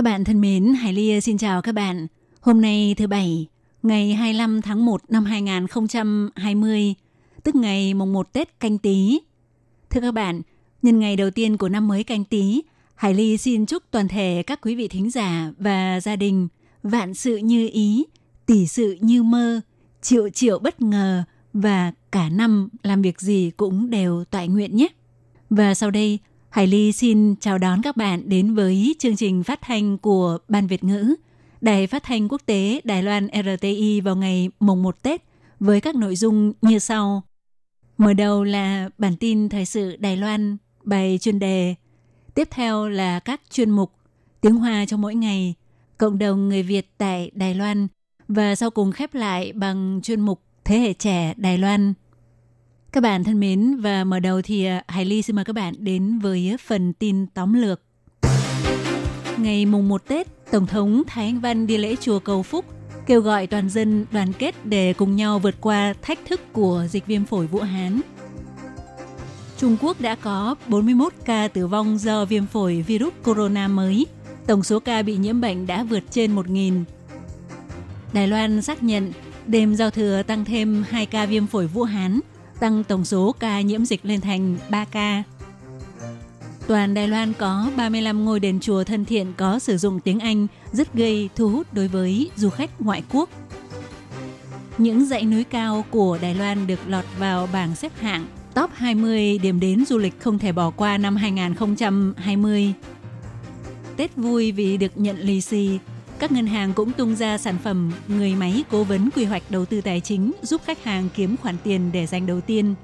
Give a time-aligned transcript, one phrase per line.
[0.00, 2.06] Các bạn thân mến, Hải Ly xin chào các bạn.
[2.40, 3.46] Hôm nay thứ Bảy,
[3.82, 6.94] ngày 25 tháng 1 năm 2020,
[7.42, 9.20] tức ngày mùng 1 Tết canh tí.
[9.90, 10.42] Thưa các bạn,
[10.82, 12.62] nhân ngày đầu tiên của năm mới canh tí,
[12.94, 16.48] Hải Ly xin chúc toàn thể các quý vị thính giả và gia đình
[16.82, 18.04] vạn sự như ý,
[18.46, 19.60] tỷ sự như mơ,
[20.02, 21.22] triệu triệu bất ngờ
[21.52, 24.88] và cả năm làm việc gì cũng đều toại nguyện nhé.
[25.50, 26.18] Và sau đây,
[26.50, 30.66] Hải Ly xin chào đón các bạn đến với chương trình phát thanh của Ban
[30.66, 31.14] Việt ngữ,
[31.60, 35.22] Đài phát thanh quốc tế Đài Loan RTI vào ngày mùng 1 Tết
[35.60, 37.22] với các nội dung như sau.
[37.98, 41.74] Mở đầu là bản tin thời sự Đài Loan, bài chuyên đề.
[42.34, 43.92] Tiếp theo là các chuyên mục
[44.40, 45.54] Tiếng Hoa cho mỗi ngày,
[45.98, 47.88] cộng đồng người Việt tại Đài Loan
[48.28, 51.94] và sau cùng khép lại bằng chuyên mục Thế hệ trẻ Đài Loan.
[52.92, 55.74] Các bạn thân mến và mở đầu thì à, Hải Ly xin mời các bạn
[55.78, 57.80] đến với phần tin tóm lược.
[59.36, 62.64] Ngày mùng 1 Tết, Tổng thống Thái Anh Văn đi lễ chùa Cầu Phúc,
[63.06, 67.06] kêu gọi toàn dân đoàn kết để cùng nhau vượt qua thách thức của dịch
[67.06, 68.00] viêm phổi Vũ Hán.
[69.58, 74.06] Trung Quốc đã có 41 ca tử vong do viêm phổi virus corona mới.
[74.46, 76.84] Tổng số ca bị nhiễm bệnh đã vượt trên 1.000.
[78.12, 79.12] Đài Loan xác nhận
[79.46, 82.20] đêm giao thừa tăng thêm 2 ca viêm phổi Vũ Hán,
[82.60, 85.22] tăng tổng số ca nhiễm dịch lên thành 3 ca.
[86.66, 90.46] Toàn Đài Loan có 35 ngôi đền chùa thân thiện có sử dụng tiếng Anh
[90.72, 93.28] rất gây thu hút đối với du khách ngoại quốc.
[94.78, 99.38] Những dãy núi cao của Đài Loan được lọt vào bảng xếp hạng top 20
[99.38, 102.72] điểm đến du lịch không thể bỏ qua năm 2020.
[103.96, 105.78] Tết vui vì được nhận lì xì,
[106.20, 109.64] các ngân hàng cũng tung ra sản phẩm người máy cố vấn quy hoạch đầu
[109.64, 112.74] tư tài chính giúp khách hàng kiếm khoản tiền để dành đầu tiên.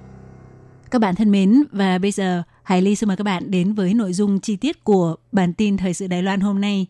[0.90, 3.94] Các bạn thân mến, và bây giờ Hải Ly xin mời các bạn đến với
[3.94, 6.86] nội dung chi tiết của bản tin Thời sự Đài Loan hôm nay.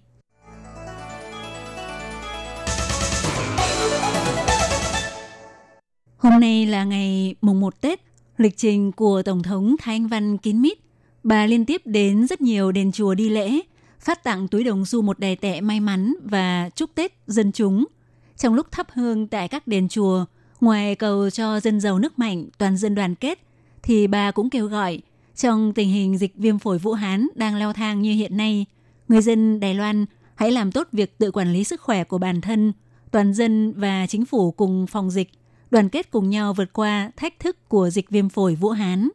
[6.16, 8.00] Hôm nay là ngày mùng 1 Tết,
[8.36, 10.78] lịch trình của Tổng thống Thái Anh Văn kín mít.
[11.22, 13.60] Bà liên tiếp đến rất nhiều đền chùa đi lễ,
[14.06, 17.84] phát tặng túi đồng xu một đề tệ may mắn và chúc Tết dân chúng.
[18.36, 20.24] Trong lúc thắp hương tại các đền chùa,
[20.60, 23.38] ngoài cầu cho dân giàu nước mạnh, toàn dân đoàn kết,
[23.82, 25.00] thì bà cũng kêu gọi
[25.36, 28.66] trong tình hình dịch viêm phổi Vũ Hán đang leo thang như hiện nay,
[29.08, 32.40] người dân Đài Loan hãy làm tốt việc tự quản lý sức khỏe của bản
[32.40, 32.72] thân,
[33.10, 35.30] toàn dân và chính phủ cùng phòng dịch,
[35.70, 39.08] đoàn kết cùng nhau vượt qua thách thức của dịch viêm phổi Vũ Hán.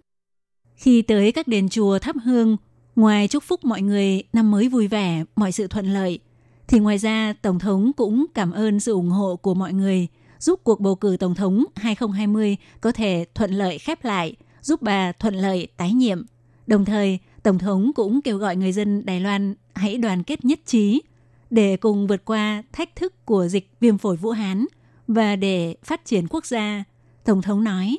[0.75, 2.57] Khi tới các đền chùa thắp hương,
[3.01, 6.19] ngoài chúc phúc mọi người năm mới vui vẻ, mọi sự thuận lợi,
[6.67, 10.07] thì ngoài ra Tổng thống cũng cảm ơn sự ủng hộ của mọi người,
[10.39, 15.12] giúp cuộc bầu cử Tổng thống 2020 có thể thuận lợi khép lại– giúp bà
[15.12, 16.23] thuận lợi tái nhiệm.
[16.67, 20.59] Đồng thời, Tổng thống cũng kêu gọi người dân Đài Loan hãy đoàn kết nhất
[20.66, 21.01] trí
[21.50, 24.66] để cùng vượt qua thách thức của dịch viêm phổi Vũ Hán
[25.07, 26.83] và để phát triển quốc gia.
[27.25, 27.97] Tổng thống nói.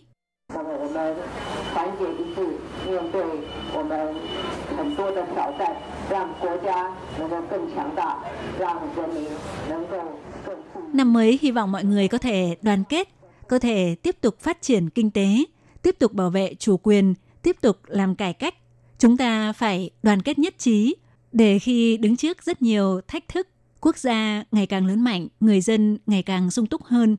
[10.92, 13.08] Năm mới hy vọng mọi người có thể đoàn kết,
[13.48, 15.44] có thể tiếp tục phát triển kinh tế,
[15.82, 18.54] tiếp tục bảo vệ chủ quyền, tiếp tục làm cải cách.
[18.98, 20.96] Chúng ta phải đoàn kết nhất trí
[21.32, 23.48] để khi đứng trước rất nhiều thách thức,
[23.80, 27.16] quốc gia ngày càng lớn mạnh, người dân ngày càng sung túc hơn.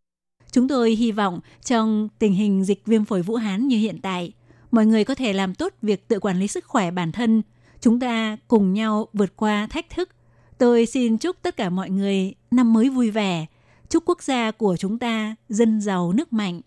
[0.51, 4.33] Chúng tôi hy vọng trong tình hình dịch viêm phổi Vũ Hán như hiện tại,
[4.71, 7.41] mọi người có thể làm tốt việc tự quản lý sức khỏe bản thân.
[7.83, 10.09] Chúng ta cùng nhau vượt qua thách thức.
[10.57, 13.45] Tôi xin chúc tất cả mọi người năm mới vui vẻ.
[13.89, 16.61] Chúc quốc gia của chúng ta dân giàu nước mạnh.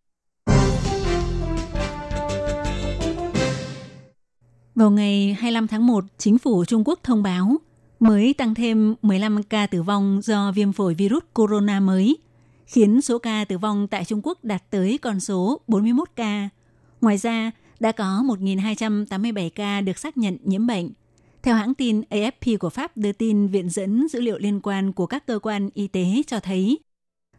[4.75, 7.57] Vào ngày 25 tháng 1, chính phủ Trung Quốc thông báo
[8.01, 12.17] mới tăng thêm 15 ca tử vong do viêm phổi virus corona mới,
[12.67, 16.49] khiến số ca tử vong tại Trung Quốc đạt tới con số 41 ca.
[17.01, 20.91] Ngoài ra, đã có 1.287 ca được xác nhận nhiễm bệnh.
[21.47, 25.07] Theo hãng tin AFP của Pháp đưa tin viện dẫn dữ liệu liên quan của
[25.07, 26.79] các cơ quan y tế cho thấy,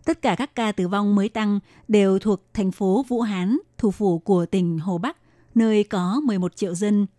[0.06, 3.92] tất cả các ca tử vong mới tăng đều thuộc thành phố Vũ Hán, thủ
[3.92, 5.18] phủ của tỉnh Hồ Bắc,
[5.56, 7.07] nơi có 11 triệu dân–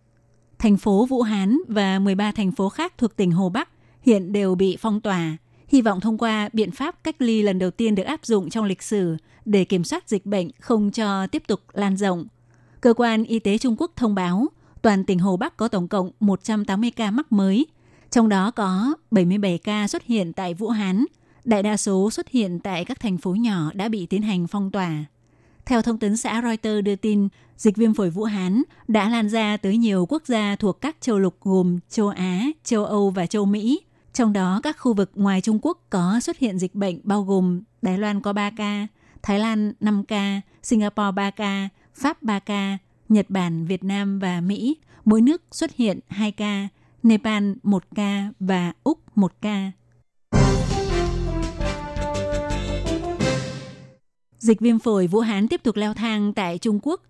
[0.59, 3.69] Thành phố Vũ Hán và 13 thành phố khác thuộc tỉnh Hồ Bắc
[4.01, 5.37] hiện đều bị phong tỏa.
[5.67, 8.65] Hy vọng thông qua biện pháp cách ly lần đầu tiên được áp dụng trong
[8.65, 12.25] lịch sử để kiểm soát dịch bệnh không cho tiếp tục lan rộng.
[12.81, 14.47] Cơ quan Y tế Trung Quốc thông báo
[14.81, 17.67] toàn tỉnh Hồ Bắc có tổng cộng 180 ca mắc mới,
[18.11, 21.05] trong đó có 77 ca xuất hiện tại Vũ Hán,
[21.43, 24.71] đại đa số xuất hiện tại các thành phố nhỏ đã bị tiến hành phong
[24.71, 25.05] tỏa.
[25.65, 27.27] Theo thông tấn xã Reuters đưa tin,
[27.57, 31.19] dịch viêm phổi Vũ Hán đã lan ra tới nhiều quốc gia thuộc các châu
[31.19, 33.81] lục gồm châu Á, châu Âu và châu Mỹ.
[34.13, 37.61] Trong đó các khu vực ngoài Trung Quốc có xuất hiện dịch bệnh bao gồm
[37.81, 38.87] Đài Loan có 3 ca,
[39.21, 42.77] Thái Lan 5 ca, Singapore 3 ca, Pháp 3 ca,
[43.09, 44.77] Nhật Bản, Việt Nam và Mỹ.
[45.05, 46.67] Mỗi nước xuất hiện 2 ca,
[47.03, 49.71] Nepal 1 ca và Úc 1 ca.
[54.39, 57.01] Dịch viêm phổi Vũ Hán tiếp tục leo thang tại Trung Quốc.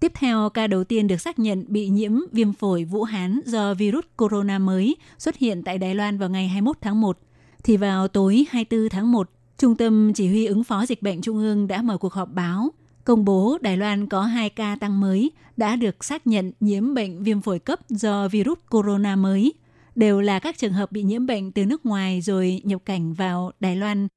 [0.00, 3.74] Tiếp theo, ca đầu tiên được xác nhận bị nhiễm viêm phổi Vũ Hán do
[3.74, 7.18] virus corona mới xuất hiện tại Đài Loan vào ngày 21 tháng 1.
[7.64, 11.38] Thì vào tối 24 tháng 1, Trung tâm Chỉ huy ứng phó dịch bệnh Trung
[11.38, 12.70] ương đã mở cuộc họp báo
[13.08, 17.22] công bố Đài Loan có 2 ca tăng mới đã được xác nhận nhiễm bệnh
[17.22, 19.52] viêm phổi cấp do virus corona mới.
[19.94, 23.52] Đều là các trường hợp bị nhiễm bệnh từ nước ngoài rồi nhập cảnh vào
[23.60, 24.08] Đài Loan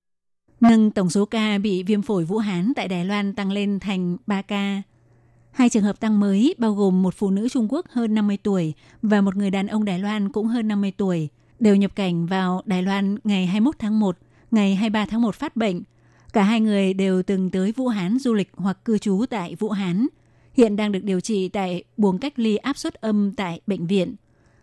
[0.62, 4.18] nâng tổng số ca bị viêm phổi Vũ Hán tại Đài Loan tăng lên thành
[4.28, 4.82] 3 ca.
[5.52, 8.74] Hai trường hợp tăng mới bao gồm một phụ nữ Trung Quốc hơn 50 tuổi
[9.02, 11.30] và một người đàn ông Đài Loan cũng hơn 50 tuổi,
[11.60, 14.18] đều nhập cảnh vào Đài Loan ngày 21 tháng 1,
[14.52, 15.84] ngày 23 tháng 1 phát bệnh.
[16.34, 19.70] Cả hai người đều từng tới Vũ Hán du lịch hoặc cư trú tại Vũ
[19.70, 20.08] Hán.
[20.54, 24.16] Hiện đang được điều trị tại buồng cách ly áp suất âm tại bệnh viện.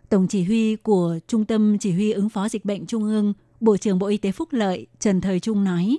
[0.09, 3.77] Tổng chỉ huy của Trung tâm Chỉ huy ứng phó dịch bệnh Trung ương Bộ
[3.77, 5.97] trưởng Bộ Y tế Phúc Lợi Trần Thời Trung nói.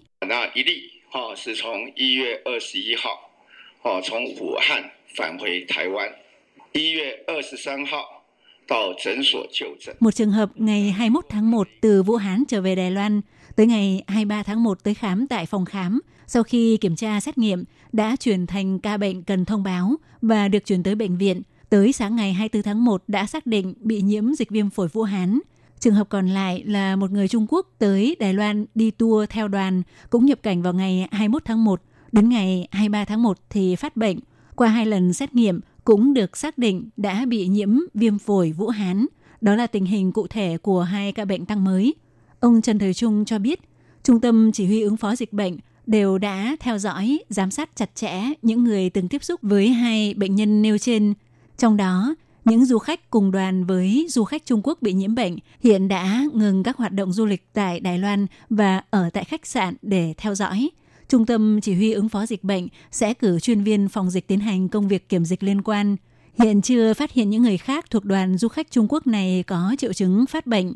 [10.00, 13.21] Một trường hợp ngày 21 tháng 1 từ Vũ Hán trở về Đài Loan,
[13.60, 16.02] tới ngày 23 tháng 1 tới khám tại phòng khám.
[16.28, 20.48] Sau khi kiểm tra xét nghiệm, đã chuyển thành ca bệnh cần thông báo và
[20.48, 21.42] được chuyển tới bệnh viện.
[21.70, 25.04] Tới sáng ngày 24 tháng 1 đã xác định bị nhiễm dịch viêm phổi Vũ
[25.04, 25.40] Hán.
[25.80, 29.48] Trường hợp còn lại là một người Trung Quốc tới Đài Loan đi tour theo
[29.48, 31.82] đoàn, cũng nhập cảnh vào ngày 21 tháng 1.
[32.12, 34.20] Đến ngày 23 tháng 1 thì phát bệnh.
[34.56, 38.68] Qua hai lần xét nghiệm cũng được xác định đã bị nhiễm viêm phổi Vũ
[38.68, 39.06] Hán.
[39.42, 41.94] Đó là tình hình cụ thể của hai ca bệnh tăng mới.
[42.40, 43.60] Ông Trần Thời Trung cho biết,
[44.04, 47.96] Trung tâm Chỉ huy ứng phó dịch bệnh đều đã theo dõi, giám sát chặt
[47.96, 51.14] chẽ những người từng tiếp xúc với hai bệnh nhân nêu trên.
[51.58, 52.16] Trong đó,
[52.46, 56.24] những du khách cùng đoàn với du khách Trung Quốc bị nhiễm bệnh hiện đã
[56.34, 60.14] ngừng các hoạt động du lịch tại Đài Loan và ở tại khách sạn để
[60.18, 60.70] theo dõi.
[61.10, 64.40] Trung tâm Chỉ huy ứng phó dịch bệnh sẽ cử chuyên viên phòng dịch tiến
[64.40, 65.96] hành công việc kiểm dịch liên quan.
[66.44, 69.76] Hiện chưa phát hiện những người khác thuộc đoàn du khách Trung Quốc này có
[69.78, 70.74] triệu chứng phát bệnh.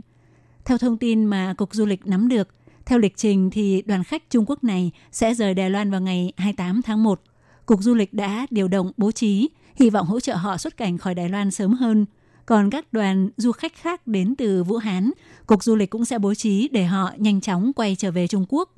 [0.65, 2.47] Theo thông tin mà Cục Du lịch nắm được,
[2.85, 6.33] theo lịch trình thì đoàn khách Trung Quốc này sẽ rời Đài Loan vào ngày
[6.37, 7.21] 28 tháng 1.
[7.65, 10.97] Cục Du lịch đã điều động bố trí hy vọng hỗ trợ họ xuất cảnh
[10.97, 12.05] khỏi Đài Loan sớm hơn.
[12.45, 15.11] Còn các đoàn du khách khác đến từ Vũ Hán,
[15.45, 18.45] Cục Du lịch cũng sẽ bố trí để họ nhanh chóng quay trở về Trung
[18.49, 18.69] Quốc.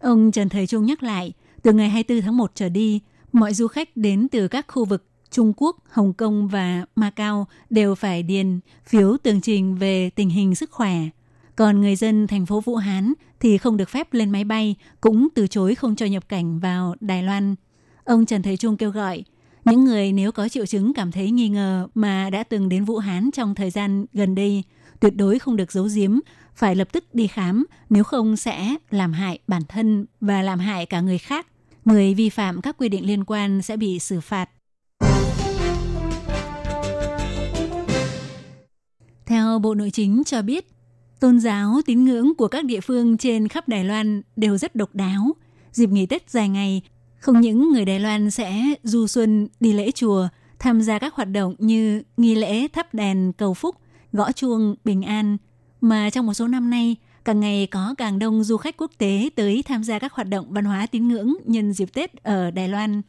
[0.00, 1.32] Ông Trần Thầy Trung nhắc lại,
[1.62, 3.00] từ ngày 24 tháng 1 trở đi,
[3.32, 7.94] mọi du khách đến từ các khu vực Trung Quốc, Hồng Kông và Macau đều
[7.94, 10.98] phải điền phiếu tường trình về tình hình sức khỏe.
[11.56, 15.28] Còn người dân thành phố Vũ Hán thì không được phép lên máy bay, cũng
[15.34, 17.54] từ chối không cho nhập cảnh vào Đài Loan.
[18.04, 19.24] Ông Trần Thế Trung kêu gọi
[19.64, 22.98] những người nếu có triệu chứng cảm thấy nghi ngờ mà đã từng đến Vũ
[22.98, 24.62] Hán trong thời gian gần đây,
[25.00, 26.18] tuyệt đối không được giấu giếm,
[26.54, 30.86] phải lập tức đi khám, nếu không sẽ làm hại bản thân và làm hại
[30.86, 31.46] cả người khác.
[31.84, 34.50] Người vi phạm các quy định liên quan sẽ bị xử phạt.
[39.26, 40.73] Theo Bộ Nội chính cho biết,
[41.24, 44.94] tôn giáo tín ngưỡng của các địa phương trên khắp Đài Loan đều rất độc
[44.94, 45.32] đáo.
[45.72, 46.82] Dịp nghỉ Tết dài ngày,
[47.18, 50.28] không những người Đài Loan sẽ du xuân đi lễ chùa,
[50.58, 53.76] tham gia các hoạt động như nghi lễ thắp đèn cầu phúc,
[54.12, 55.36] gõ chuông bình an,
[55.80, 59.30] mà trong một số năm nay, càng ngày có càng đông du khách quốc tế
[59.36, 62.68] tới tham gia các hoạt động văn hóa tín ngưỡng nhân dịp Tết ở Đài
[62.68, 63.02] Loan.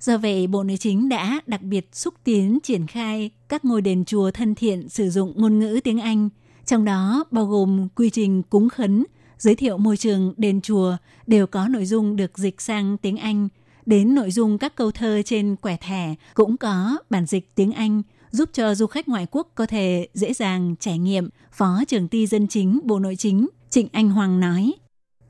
[0.00, 4.04] Do vậy, Bộ Nội chính đã đặc biệt xúc tiến triển khai các ngôi đền
[4.04, 6.28] chùa thân thiện sử dụng ngôn ngữ tiếng Anh,
[6.70, 9.04] trong đó bao gồm quy trình cúng khấn,
[9.38, 10.96] giới thiệu môi trường đền chùa
[11.26, 13.48] đều có nội dung được dịch sang tiếng Anh.
[13.86, 18.02] Đến nội dung các câu thơ trên quẻ thẻ cũng có bản dịch tiếng Anh,
[18.30, 22.26] giúp cho du khách ngoại quốc có thể dễ dàng trải nghiệm, Phó trưởng ty
[22.26, 24.72] dân chính Bộ Nội chính Trịnh Anh Hoàng nói.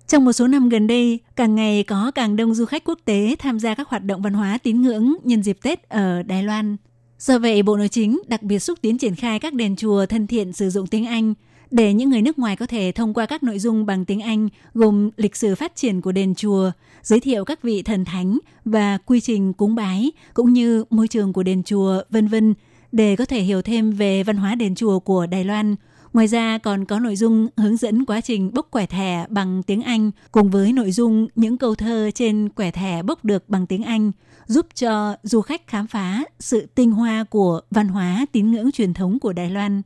[0.06, 3.36] Trong một số năm gần đây, càng ngày có càng đông du khách quốc tế
[3.38, 6.76] tham gia các hoạt động văn hóa tín ngưỡng nhân dịp Tết ở Đài Loan.
[7.20, 10.26] Do vậy, Bộ Nội chính đặc biệt xúc tiến triển khai các đền chùa thân
[10.26, 11.34] thiện sử dụng tiếng Anh
[11.70, 14.48] để những người nước ngoài có thể thông qua các nội dung bằng tiếng Anh
[14.74, 16.70] gồm lịch sử phát triển của đền chùa,
[17.02, 21.32] giới thiệu các vị thần thánh và quy trình cúng bái cũng như môi trường
[21.32, 22.54] của đền chùa, vân vân
[22.92, 25.76] để có thể hiểu thêm về văn hóa đền chùa của Đài Loan.
[26.12, 29.82] Ngoài ra còn có nội dung hướng dẫn quá trình bốc quẻ thẻ bằng tiếng
[29.82, 33.82] Anh cùng với nội dung những câu thơ trên quẻ thẻ bốc được bằng tiếng
[33.82, 34.12] Anh
[34.50, 38.94] giúp cho du khách khám phá sự tinh hoa của văn hóa tín ngưỡng truyền
[38.94, 39.82] thống của Đài Loan.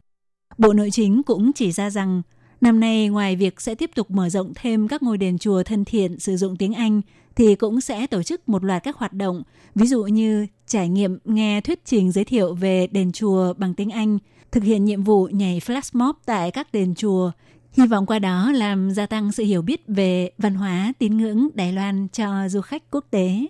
[0.59, 2.23] Bộ Nội chính cũng chỉ ra rằng
[2.61, 5.85] năm nay ngoài việc sẽ tiếp tục mở rộng thêm các ngôi đền chùa thân
[5.85, 7.01] thiện sử dụng tiếng Anh
[7.37, 9.43] thì cũng sẽ tổ chức một loạt các hoạt động,
[9.75, 13.91] ví dụ như trải nghiệm nghe thuyết trình giới thiệu về đền chùa bằng tiếng
[13.91, 14.19] Anh,
[14.53, 17.31] thực hiện nhiệm vụ nhảy flash mob tại các đền chùa,
[17.73, 21.49] hy vọng qua đó làm gia tăng sự hiểu biết về văn hóa tín ngưỡng
[21.55, 23.47] Đài Loan cho du khách quốc tế.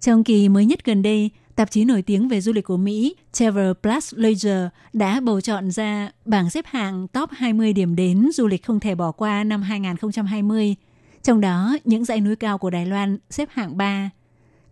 [0.00, 3.14] Trong kỳ mới nhất gần đây, tạp chí nổi tiếng về du lịch của Mỹ
[3.32, 8.46] Travel Plus Leisure đã bầu chọn ra bảng xếp hạng top 20 điểm đến du
[8.46, 10.74] lịch không thể bỏ qua năm 2020.
[11.22, 14.10] Trong đó, những dãy núi cao của Đài Loan xếp hạng 3.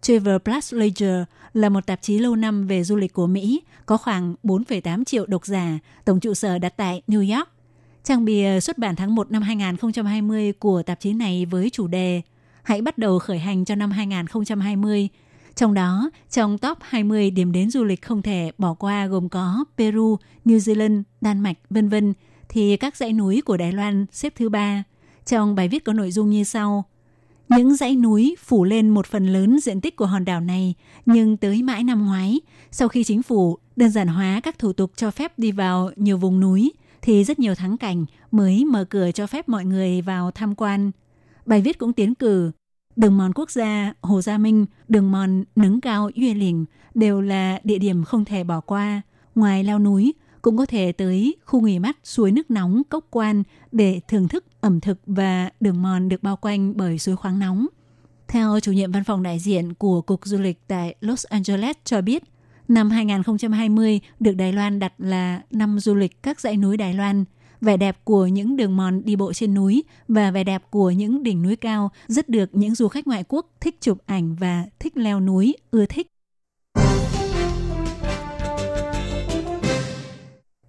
[0.03, 3.97] Travel Plus Leisure là một tạp chí lâu năm về du lịch của Mỹ, có
[3.97, 7.49] khoảng 4,8 triệu độc giả, tổng trụ sở đặt tại New York.
[8.05, 12.23] Trang bìa xuất bản tháng 1 năm 2020 của tạp chí này với chủ đề
[12.69, 15.09] Hãy bắt đầu khởi hành cho năm 2020–
[15.59, 19.65] trong đó, trong top 20 điểm đến du lịch không thể bỏ qua gồm có
[19.79, 22.15] Peru, New Zealand, Đan Mạch, vân vân
[22.49, 24.85] thì các dãy núi của Đài Loan xếp thứ ba.
[25.27, 26.85] Trong bài viết có nội dung như sau.
[27.49, 30.75] Những dãy núi phủ lên một phần lớn diện tích của hòn đảo này,
[31.07, 34.93] nhưng tới mãi năm ngoái, sau khi chính phủ đơn giản hóa các thủ tục
[34.97, 36.73] cho phép đi vào nhiều vùng núi,
[37.03, 40.91] thì rất nhiều thắng cảnh mới mở cửa cho phép mọi người vào tham quan.
[41.47, 42.51] Bài viết cũng tiến cử
[42.99, 46.65] đường mòn quốc gia Hồ Gia Minh, đường mòn nứng cao duyên Lình
[46.95, 49.03] đều là địa điểm không thể bỏ qua.
[49.35, 53.43] Ngoài leo núi, cũng có thể tới khu nghỉ mát suối nước nóng Cốc Quan
[53.73, 57.67] để thưởng thức ẩm thực và đường mòn được bao quanh bởi suối khoáng nóng.
[58.29, 62.01] Theo chủ nhiệm văn phòng đại diện của Cục Du lịch tại Los Angeles cho
[62.01, 62.23] biết,
[62.69, 67.25] năm 2020 được Đài Loan đặt là năm du lịch các dãy núi Đài Loan–
[67.61, 71.23] vẻ đẹp của những đường mòn đi bộ trên núi và vẻ đẹp của những
[71.23, 74.97] đỉnh núi cao rất được những du khách ngoại quốc thích chụp ảnh và thích
[74.97, 76.07] leo núi, ưa thích.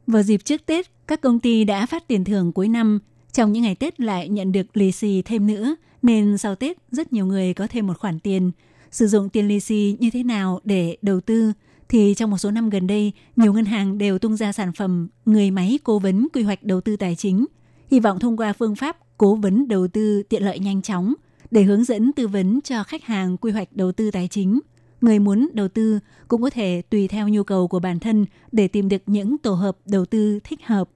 [0.08, 3.00] Vào dịp trước Tết, các công ty đã phát tiền thưởng cuối năm.
[3.32, 7.14] Trong những ngày Tết lại nhận được lì xì thêm nữa, nên sau Tết rất
[7.14, 8.52] nhiều người có thêm một khoản tiền.
[8.92, 11.54] Sử dụng tiền lì xì như thế nào để đầu tư–
[11.90, 15.08] thì trong một số năm gần đây, nhiều ngân hàng đều tung ra sản phẩm
[15.26, 17.46] người máy cố vấn quy hoạch đầu tư tài chính,
[17.92, 21.14] hy vọng thông qua phương pháp cố vấn đầu tư tiện lợi nhanh chóng
[21.52, 24.60] để hướng dẫn tư vấn cho khách hàng quy hoạch đầu tư tài chính.
[25.02, 28.68] Người muốn đầu tư cũng có thể tùy theo nhu cầu của bản thân để
[28.68, 30.90] tìm được những tổ hợp đầu tư thích hợp.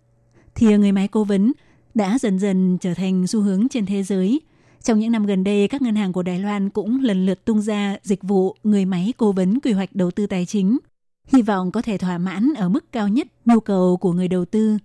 [0.55, 1.51] Thì người máy cố vấn
[1.93, 4.41] đã dần dần trở thành xu hướng trên thế giới.
[4.83, 7.61] Trong những năm gần đây, các ngân hàng của Đài Loan cũng lần lượt tung
[7.61, 10.77] ra dịch vụ người máy cố vấn quy hoạch đầu tư tài chính
[11.27, 14.45] hy vọng có thể thỏa mãn ở mức cao nhất nhu cầu của người đầu
[14.45, 14.77] tư.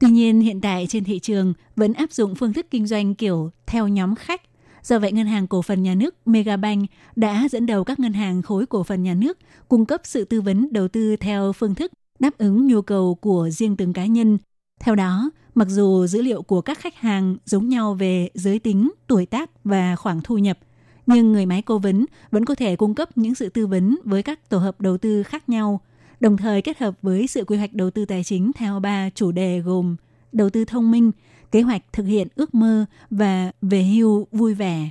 [0.00, 3.50] Tuy nhiên, hiện tại trên thị trường vẫn áp dụng phương thức kinh doanh kiểu
[3.66, 4.42] theo nhóm khách.
[4.82, 8.42] Do vậy, Ngân hàng Cổ phần Nhà nước Megabank đã dẫn đầu các ngân hàng
[8.42, 11.92] khối cổ phần nhà nước cung cấp sự tư vấn đầu tư theo phương thức
[12.18, 14.38] đáp ứng nhu cầu của riêng từng cá nhân.
[14.84, 18.92] Theo đó, mặc dù dữ liệu của các khách hàng giống nhau về giới tính,
[19.06, 20.58] tuổi tác và khoảng thu nhập–
[21.06, 24.22] nhưng người máy cố vấn vẫn có thể cung cấp những sự tư vấn với
[24.22, 25.80] các tổ hợp đầu tư khác nhau,
[26.20, 29.32] đồng thời kết hợp với sự quy hoạch đầu tư tài chính theo ba chủ
[29.32, 29.96] đề gồm
[30.32, 31.10] đầu tư thông minh,
[31.50, 34.90] kế hoạch thực hiện ước mơ và về hưu vui vẻ.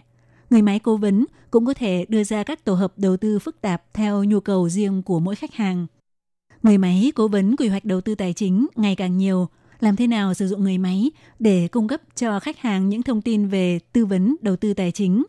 [0.50, 3.62] Người máy cố vấn cũng có thể đưa ra các tổ hợp đầu tư phức
[3.62, 5.88] tạp theo nhu cầu riêng của mỗi khách hàng.
[6.64, 9.48] Người máy cố vấn quy hoạch đầu tư tài chính ngày càng nhiều,
[9.84, 13.22] làm thế nào sử dụng người máy để cung cấp cho khách hàng những thông
[13.22, 15.24] tin về tư vấn đầu tư tài chính,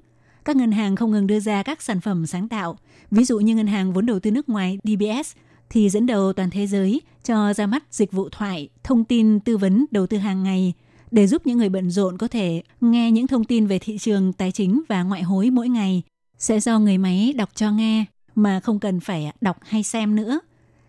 [0.44, 2.78] các ngân hàng không ngừng đưa ra các sản phẩm sáng tạo.
[3.10, 5.36] Ví dụ như ngân hàng vốn đầu tư nước ngoài DBS
[5.70, 9.56] thì dẫn đầu toàn thế giới cho ra mắt dịch vụ thoại, thông tin tư
[9.56, 10.72] vấn đầu tư hàng ngày
[11.10, 14.32] để giúp những người bận rộn có thể nghe những thông tin về thị trường
[14.32, 16.02] tài chính và ngoại hối mỗi ngày
[16.38, 20.40] sẽ do người máy đọc cho nghe mà không cần phải đọc hay xem nữa.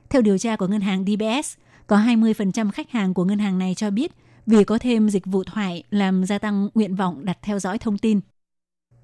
[0.09, 1.55] Theo điều tra của ngân hàng DBS,
[1.87, 4.11] có 20% khách hàng của ngân hàng này cho biết
[4.45, 7.97] vì có thêm dịch vụ thoại làm gia tăng nguyện vọng đặt theo dõi thông
[7.97, 8.19] tin.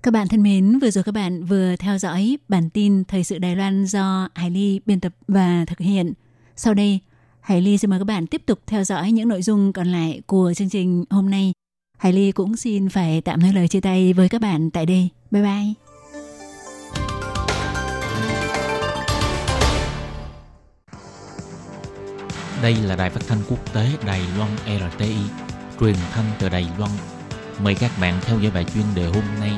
[0.03, 3.37] Các bạn thân mến, vừa rồi các bạn vừa theo dõi bản tin Thời sự
[3.37, 6.13] Đài Loan do Hải Ly biên tập và thực hiện.
[6.55, 6.99] Sau đây,
[7.41, 10.21] Hải Ly xin mời các bạn tiếp tục theo dõi những nội dung còn lại
[10.25, 11.53] của chương trình hôm nay.
[11.97, 15.09] Hải Ly cũng xin phải tạm nói lời chia tay với các bạn tại đây.
[15.31, 15.90] Bye bye!
[22.63, 25.15] Đây là đài phát thanh quốc tế Đài Loan RTI,
[25.79, 26.91] truyền thanh từ Đài Loan.
[27.63, 29.51] Mời các bạn theo dõi bài chuyên đề hôm nay.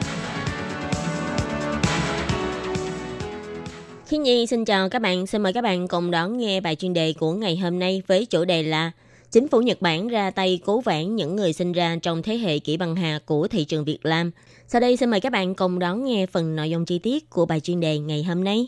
[4.05, 6.93] Khi Nhi xin chào các bạn, xin mời các bạn cùng đón nghe bài chuyên
[6.93, 8.91] đề của ngày hôm nay với chủ đề là
[9.31, 12.59] Chính phủ Nhật Bản ra tay cố vãn những người sinh ra trong thế hệ
[12.59, 14.31] kỷ bằng hà của thị trường Việt Nam.
[14.67, 17.45] Sau đây xin mời các bạn cùng đón nghe phần nội dung chi tiết của
[17.45, 18.67] bài chuyên đề ngày hôm nay.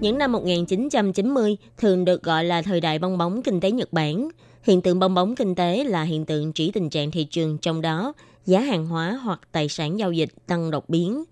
[0.00, 4.28] Những năm 1990 thường được gọi là thời đại bong bóng kinh tế Nhật Bản.
[4.62, 7.80] Hiện tượng bong bóng kinh tế là hiện tượng chỉ tình trạng thị trường trong
[7.80, 8.12] đó
[8.46, 11.24] giá hàng hóa hoặc tài sản giao dịch tăng đột biến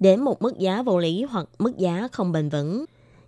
[0.00, 2.84] đến một mức giá vô lý hoặc mức giá không bền vững.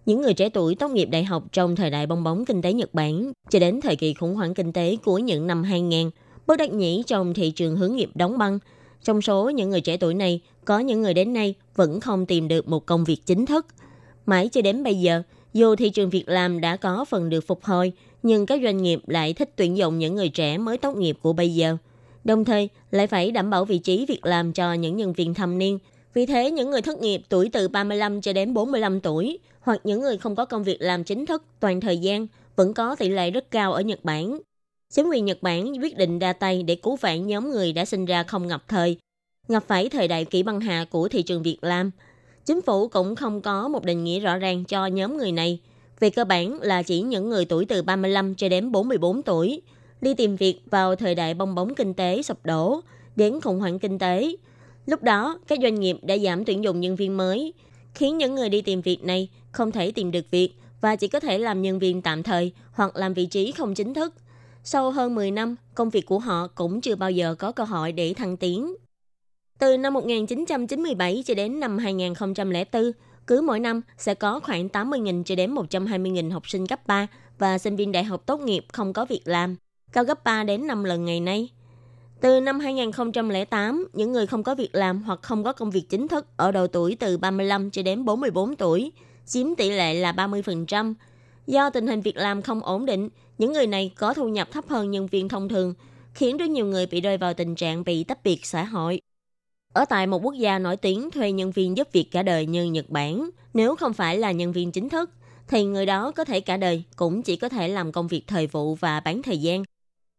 [0.06, 2.72] Những người trẻ tuổi tốt nghiệp đại học trong thời đại bong bóng kinh tế
[2.72, 6.10] Nhật Bản cho đến thời kỳ khủng hoảng kinh tế của những năm 2000,
[6.46, 8.58] bất đắc nhĩ trong thị trường hướng nghiệp đóng băng.
[9.02, 12.48] Trong số những người trẻ tuổi này, có những người đến nay vẫn không tìm
[12.48, 13.66] được một công việc chính thức–
[14.26, 17.64] Mãi cho đến bây giờ, dù thị trường việc làm đã có phần được phục
[17.64, 21.18] hồi, nhưng các doanh nghiệp lại thích tuyển dụng những người trẻ mới tốt nghiệp
[21.22, 21.76] của bây giờ.
[22.24, 25.58] Đồng thời, lại phải đảm bảo vị trí việc làm cho những nhân viên thâm
[25.58, 25.78] niên.
[26.14, 30.00] Vì thế, những người thất nghiệp tuổi từ 35 cho đến 45 tuổi, hoặc những
[30.00, 32.26] người không có công việc làm chính thức toàn thời gian,
[32.56, 34.40] vẫn có tỷ lệ rất cao ở Nhật Bản.
[34.90, 38.04] Chính quyền Nhật Bản quyết định ra tay để cứu vãn nhóm người đã sinh
[38.04, 38.96] ra không ngập thời,
[39.48, 41.90] ngập phải thời đại kỹ băng hà của thị trường việc làm.–
[42.46, 45.58] Chính phủ cũng không có một định nghĩa rõ ràng cho nhóm người này.
[46.00, 49.62] Về cơ bản là chỉ những người tuổi từ 35 cho đến 44 tuổi,
[50.00, 52.80] đi tìm việc vào thời đại bong bóng kinh tế sụp đổ,
[53.16, 54.36] đến khủng hoảng kinh tế.
[54.86, 57.52] Lúc đó, các doanh nghiệp đã giảm tuyển dụng nhân viên mới,
[57.94, 61.20] khiến những người đi tìm việc này không thể tìm được việc và chỉ có
[61.20, 64.14] thể làm nhân viên tạm thời hoặc làm vị trí không chính thức.
[64.64, 67.92] Sau hơn 10 năm, công việc của họ cũng chưa bao giờ có cơ hội
[67.92, 68.74] để thăng tiến.
[69.62, 72.92] Từ năm 1997 cho đến năm 2004,
[73.26, 77.06] cứ mỗi năm sẽ có khoảng 80.000 cho đến 120.000 học sinh cấp 3
[77.38, 79.56] và sinh viên đại học tốt nghiệp không có việc làm,
[79.92, 81.48] cao gấp 3 đến 5 lần ngày nay.
[82.20, 86.08] Từ năm 2008, những người không có việc làm hoặc không có công việc chính
[86.08, 88.92] thức ở độ tuổi từ 35 cho đến 44 tuổi
[89.26, 90.94] chiếm tỷ lệ là 30%.
[91.46, 94.64] Do tình hình việc làm không ổn định, những người này có thu nhập thấp
[94.68, 95.74] hơn nhân viên thông thường,
[96.14, 99.00] khiến rất nhiều người bị rơi vào tình trạng bị tách biệt xã hội.
[99.72, 102.64] Ở tại một quốc gia nổi tiếng thuê nhân viên giúp việc cả đời như
[102.64, 105.10] Nhật Bản, nếu không phải là nhân viên chính thức,
[105.48, 108.46] thì người đó có thể cả đời cũng chỉ có thể làm công việc thời
[108.46, 109.62] vụ và bán thời gian.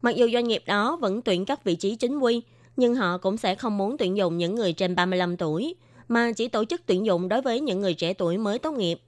[0.02, 2.42] Mặc dù doanh nghiệp đó vẫn tuyển các vị trí chính quy,
[2.78, 5.76] nhưng họ cũng sẽ không muốn tuyển dụng những người trên 35 tuổi,
[6.08, 9.02] mà chỉ tổ chức tuyển dụng đối với những người trẻ tuổi mới tốt nghiệp.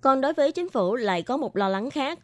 [0.00, 2.18] Còn đối với chính phủ lại có một lo lắng khác.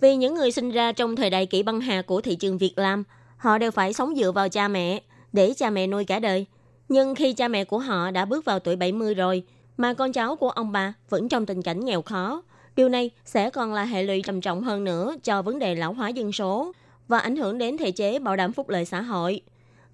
[0.00, 2.72] Vì những người sinh ra trong thời đại kỷ băng hà của thị trường Việt
[2.76, 3.04] Nam,
[3.36, 6.46] họ đều phải sống dựa vào cha mẹ, để cha mẹ nuôi cả đời–
[6.90, 9.42] nhưng khi cha mẹ của họ đã bước vào tuổi 70 rồi,
[9.76, 12.42] mà con cháu của ông bà vẫn trong tình cảnh nghèo khó,
[12.76, 15.92] điều này sẽ còn là hệ lụy trầm trọng hơn nữa cho vấn đề lão
[15.92, 16.72] hóa dân số
[17.08, 19.40] và ảnh hưởng đến thể chế bảo đảm phúc lợi xã hội.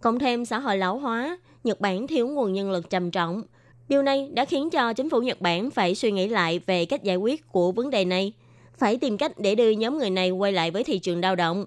[0.00, 3.42] Cộng thêm xã hội lão hóa, Nhật Bản thiếu nguồn nhân lực trầm trọng.
[3.88, 7.02] Điều này đã khiến cho chính phủ Nhật Bản phải suy nghĩ lại về cách
[7.02, 8.32] giải quyết của vấn đề này,
[8.78, 11.66] phải tìm cách để đưa nhóm người này quay lại với thị trường lao động.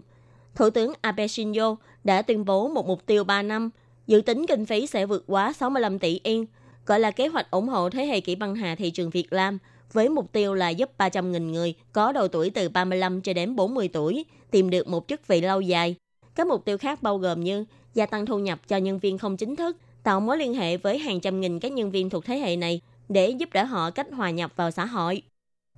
[0.56, 3.70] Thủ tướng Abe Shinzo đã tuyên bố một mục tiêu 3 năm
[4.10, 6.46] dự tính kinh phí sẽ vượt quá 65 tỷ yên,
[6.86, 9.58] gọi là kế hoạch ủng hộ thế hệ kỹ băng hà thị trường Việt Nam,
[9.94, 13.88] với mục tiêu là giúp 300.000 người có độ tuổi từ 35 cho đến 40
[13.88, 15.96] tuổi tìm được một chức vị lâu dài.
[16.36, 19.38] Các mục tiêu khác bao gồm như gia tăng thu nhập cho nhân viên không
[19.38, 22.38] chính thức, tạo mối liên hệ với hàng trăm nghìn các nhân viên thuộc thế
[22.38, 25.22] hệ này để giúp đỡ họ cách hòa nhập vào xã hội.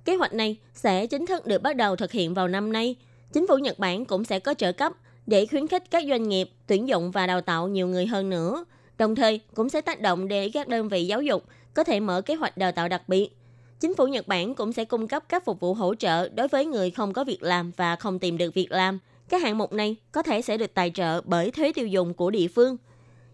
[0.04, 2.96] Kế hoạch này sẽ chính thức được bắt đầu thực hiện vào năm nay.
[3.32, 4.92] Chính phủ Nhật Bản cũng sẽ có trợ cấp
[5.26, 8.64] để khuyến khích các doanh nghiệp tuyển dụng và đào tạo nhiều người hơn nữa.
[8.98, 12.20] Đồng thời, cũng sẽ tác động để các đơn vị giáo dục có thể mở
[12.20, 13.36] kế hoạch đào tạo đặc biệt.
[13.80, 16.66] Chính phủ Nhật Bản cũng sẽ cung cấp các phục vụ hỗ trợ đối với
[16.66, 18.98] người không có việc làm và không tìm được việc làm.
[19.28, 22.30] Các hạng mục này có thể sẽ được tài trợ bởi thuế tiêu dùng của
[22.30, 22.76] địa phương.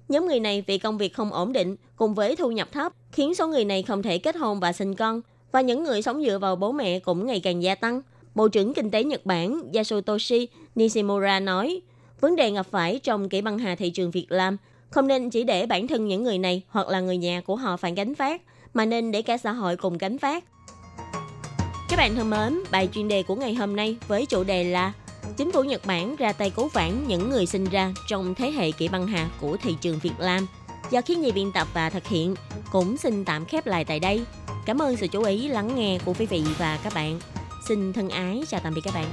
[0.08, 3.34] Nhóm người này vì công việc không ổn định cùng với thu nhập thấp khiến
[3.34, 5.20] số người này không thể kết hôn và sinh con,
[5.52, 8.02] và những người sống dựa vào bố mẹ cũng ngày càng gia tăng.
[8.38, 11.80] Bộ trưởng Kinh tế Nhật Bản Yasutoshi Nishimura nói,
[12.20, 14.56] vấn đề gặp phải trong kỹ băng hà thị trường Việt Nam
[14.90, 17.76] không nên chỉ để bản thân những người này hoặc là người nhà của họ
[17.76, 18.42] phải gánh phát,
[18.74, 20.44] mà nên để cả xã hội cùng gánh phát.
[21.88, 24.92] Các bạn thân mến, bài chuyên đề của ngày hôm nay với chủ đề là
[25.36, 28.70] Chính phủ Nhật Bản ra tay cứu vãn những người sinh ra trong thế hệ
[28.70, 30.46] kỹ băng hà của thị trường Việt Nam.
[30.90, 32.34] Do khiến nhi biên tập và thực hiện,
[32.72, 34.22] cũng xin tạm khép lại tại đây.
[34.66, 37.20] Cảm ơn sự chú ý lắng nghe của quý vị và các bạn.
[37.68, 39.06] Xin thân ái chào tạm biệt các bạn.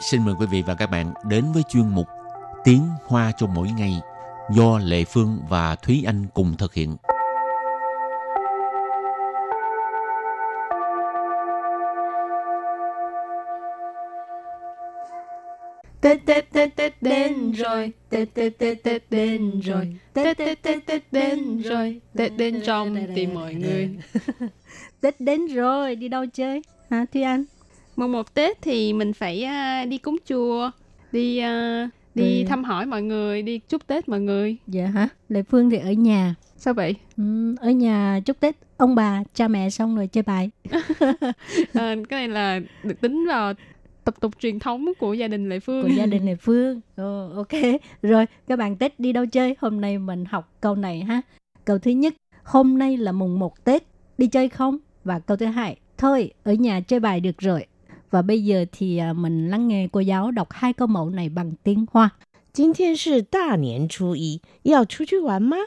[0.00, 2.06] xin mời quý vị và các bạn đến với chuyên mục
[2.64, 4.00] Tiếng Hoa cho mỗi ngày
[4.50, 6.96] do Lệ Phương và Thúy Anh cùng thực hiện.
[16.00, 20.86] Tết Tết Tết Tết đến rồi, Tết Tết Tết Tết đến rồi, Tết Tết Tết
[20.86, 23.90] Tết đến rồi, Tết đến trong tìm mọi người.
[25.00, 26.62] Tết đến rồi, đi đâu chơi?
[26.90, 27.44] Hả Thúy Anh?
[27.96, 29.46] Mùng một Tết thì mình phải
[29.84, 30.70] uh, đi cúng chùa,
[31.12, 32.48] đi uh, đi ừ.
[32.48, 34.56] thăm hỏi mọi người, đi chúc Tết mọi người.
[34.66, 35.08] Dạ hả?
[35.28, 36.34] Lệ Phương thì ở nhà.
[36.56, 36.94] Sao vậy?
[37.16, 40.50] Ừ, ở nhà chúc Tết ông bà, cha mẹ xong rồi chơi bài.
[41.74, 43.52] à, cái này là được tính vào
[44.04, 45.82] tập tục truyền thống của gia đình Lệ Phương.
[45.82, 46.80] Của gia đình Lệ Phương.
[46.96, 47.80] Ồ, ok.
[48.02, 49.56] Rồi, các bạn Tết đi đâu chơi?
[49.60, 51.22] Hôm nay mình học câu này ha.
[51.64, 53.82] Câu thứ nhất, hôm nay là mùng 1 Tết,
[54.18, 54.78] đi chơi không?
[55.04, 57.66] Và câu thứ hai, thôi, ở nhà chơi bài được rồi.
[58.13, 61.29] Và bây giờ thì à, mình lắng nghe cô giáo đọc hai câu mẫu này
[61.29, 62.11] bằng tiếng Hoa.
[62.51, 65.57] 今天是大年初一，要出去玩吗？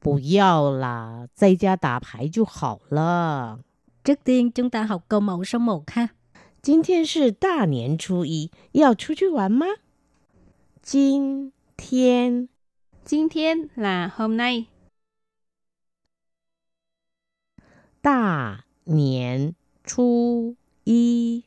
[0.00, 3.58] 不要啦，在家打牌就好了。
[4.04, 6.10] Trước tiên chúng ta học câu mẫu số 1 ha.
[6.62, 9.66] 今天是大年初一，要出去玩吗？
[10.82, 12.48] 今天
[13.04, 14.66] 今天 là hôm nay,
[18.00, 21.42] 大年初 一，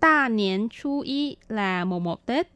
[0.00, 2.48] ta niên chu y là mùng 1 Tết.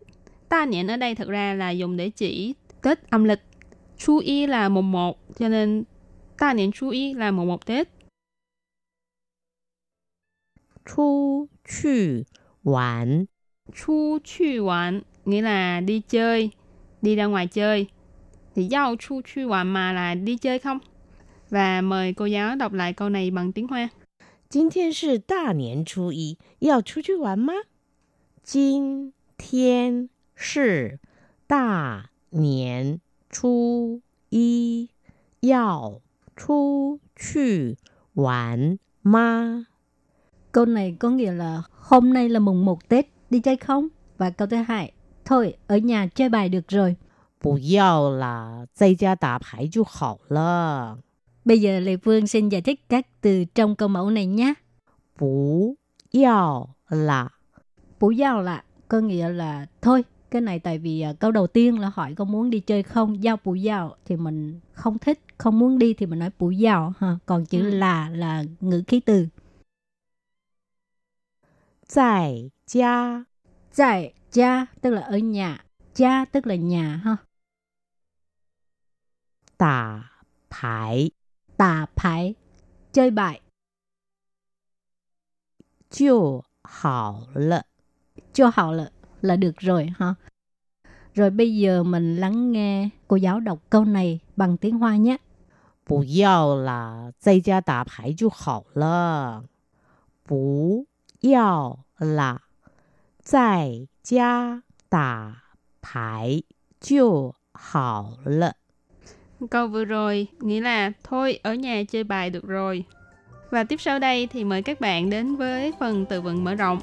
[0.48, 3.40] Ta niên ở đây thực ra là dùng để chỉ Tết âm lịch.
[3.98, 5.84] Chu y là mùng 1, cho nên
[6.38, 7.88] ta niên chu y là mùng 1 Tết.
[10.84, 12.26] 出去
[12.64, 13.26] 玩，
[13.74, 16.50] Chu chu玩nghĩa là đi chơi,
[17.02, 17.86] đi ra ngoài chơi.
[18.54, 20.78] Thì giao chu chu玩 mà là đi chơi không?
[21.50, 23.88] Và mời cô giáo đọc lại câu này bằng tiếng Hoa.
[24.48, 27.52] 今天是大年初一，要出去玩吗？
[28.42, 30.98] 今天是
[31.46, 34.88] 大年初一，
[35.40, 36.00] 要
[36.36, 37.76] 出去
[38.14, 39.66] 玩吗？
[40.52, 43.88] Câu này có nghĩa là hôm nay là mùng 1 Tết, đi chơi không?
[44.18, 44.92] Và câu thứ hai,
[45.24, 46.96] thôi, ở nhà chơi bài được rồi.
[47.40, 50.98] 不要啦，在家打牌就好了。
[51.45, 54.53] Bây giờ Lê Phương xin giải thích các từ trong câu mẫu này nhé.
[55.19, 55.75] Bú
[56.13, 57.29] yào là
[57.99, 60.03] Bú yào là có nghĩa là thôi.
[60.31, 63.23] Cái này tại vì à, câu đầu tiên là hỏi có muốn đi chơi không,
[63.23, 66.93] giao bú giao thì mình không thích, không muốn đi thì mình nói bú giao
[66.97, 67.17] ha.
[67.25, 67.69] Còn chữ ừ.
[67.69, 69.27] là là ngữ khí từ.
[71.95, 73.23] Tại gia.
[73.75, 75.65] Tại gia tức là ở nhà.
[75.95, 77.17] Gia tức là nhà ha.
[79.57, 80.03] Tả
[80.49, 81.11] thải
[81.56, 82.34] Tà phải
[82.92, 83.40] chơi bài
[85.90, 87.62] 就好了。
[88.32, 90.14] cho họ là là được rồi ha.
[91.14, 95.16] Rồi bây giờ mình lắng nghe cô giáo đọc câu này bằng tiếng Hoa nhé.
[95.84, 99.44] 不要啦，在家打牌就好了。
[100.22, 100.86] 不
[101.20, 102.42] 要啦，
[103.22, 105.42] 在家打
[105.82, 106.42] 牌
[106.80, 108.54] 就好了。
[109.51, 112.83] Câu vừa rồi nghĩa là thôi ở nhà chơi bài được rồi.
[113.49, 116.79] Và tiếp sau đây thì mời các bạn đến với phần từ vựng mở rộng.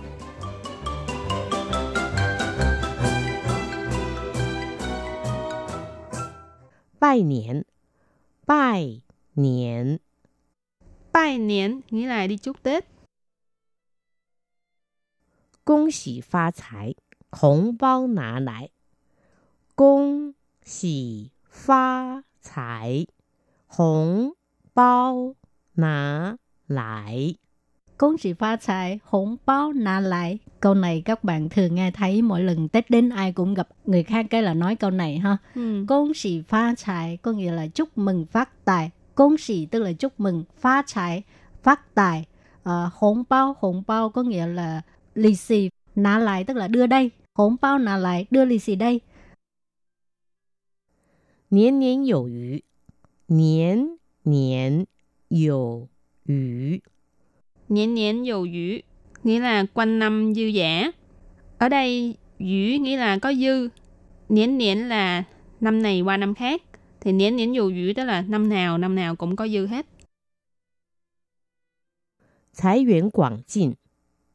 [7.01, 7.63] Bài niên
[8.47, 9.01] Bài
[9.35, 9.97] niên
[11.13, 12.85] Bài niên nghĩa là đi chúc Tết.
[15.65, 16.95] Công xỉ phá tài,
[17.31, 18.69] hồng bao nà lại.
[19.77, 20.33] Công
[20.65, 23.06] xỉ phá 财，
[23.68, 24.34] 红
[24.74, 25.36] 包
[25.76, 27.36] 拿来。
[27.98, 30.40] 恭喜phát tài, hỗn báo nà lại.
[30.60, 34.04] Câu này các bạn thường nghe thấy mỗi lần Tết đến ai cũng gặp người
[34.04, 35.38] khác cái là nói câu này ha.
[35.56, 41.24] Ừ.恭喜phát tài có nghĩa là chúc mừng phát tài.恭喜tức là chúc mừng, phát tài,
[41.64, 42.26] phát tài.
[42.64, 44.82] Ờ, hỗn báo, hỗn báo có nghĩa là
[45.16, 47.12] lì xì, nà lại tức là đưa đây.
[47.36, 49.02] Hỗn báo nà lại, đưa lì xì đây.
[51.52, 52.64] 年年有余，
[53.28, 54.86] 年年
[55.30, 55.88] 有
[56.26, 56.82] 余。
[57.70, 58.82] Nhện nhện dầu dữ
[59.24, 60.92] nghĩa là quanh năm dư giả.
[61.58, 63.70] Ở đây dữ nghĩa là có dư.
[64.30, 65.24] Nhện nhện là
[65.60, 66.62] năm này qua năm khác.
[67.02, 69.86] Thì nhện nhện dầu dữ đó là năm nào năm nào cũng có dư hết.
[72.54, 73.76] 财源广进，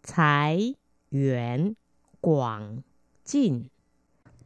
[0.04, 0.74] 财
[1.10, 1.74] 源
[2.20, 2.82] 广
[3.24, 3.68] 进，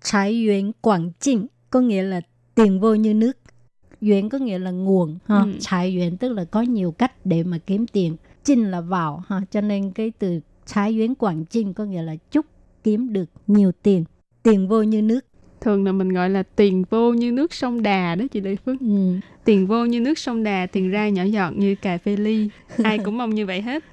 [0.00, 2.20] Trái yuan quảng trinh có nghĩa là
[2.55, 3.37] tiền vô như nước.
[4.01, 5.51] Duyên có nghĩa là nguồn ha ừ.
[5.59, 8.17] trái duyên tức là có nhiều cách để mà kiếm tiền.
[8.43, 12.15] Chinh là vào ha cho nên cái từ trái duyên quảng chinh có nghĩa là
[12.31, 12.45] chúc
[12.83, 14.03] kiếm được nhiều tiền
[14.43, 15.25] tiền vô như nước.
[15.61, 18.79] Thường là mình gọi là tiền vô như nước sông đà đó chị Lê Phước.
[18.79, 19.19] Ừ.
[19.45, 22.49] tiền vô như nước sông đà tiền ra nhỏ giọt như cà phê ly.
[22.83, 23.83] Ai cũng mong như vậy hết.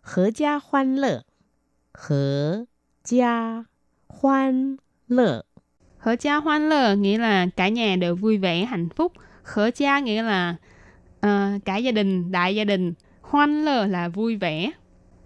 [0.00, 1.22] Hở gia hoan lợ.
[1.94, 2.64] Hở
[3.04, 3.64] gia
[4.08, 4.76] hoan
[5.08, 5.42] lợ
[6.05, 9.13] Hở cha hoan lơ nghĩa là cả nhà đều vui vẻ, hạnh phúc.
[9.43, 10.55] Khở cha nghĩa là
[11.19, 12.93] ờ, cả gia đình, đại gia đình.
[13.21, 14.71] Hoan lơ là vui vẻ.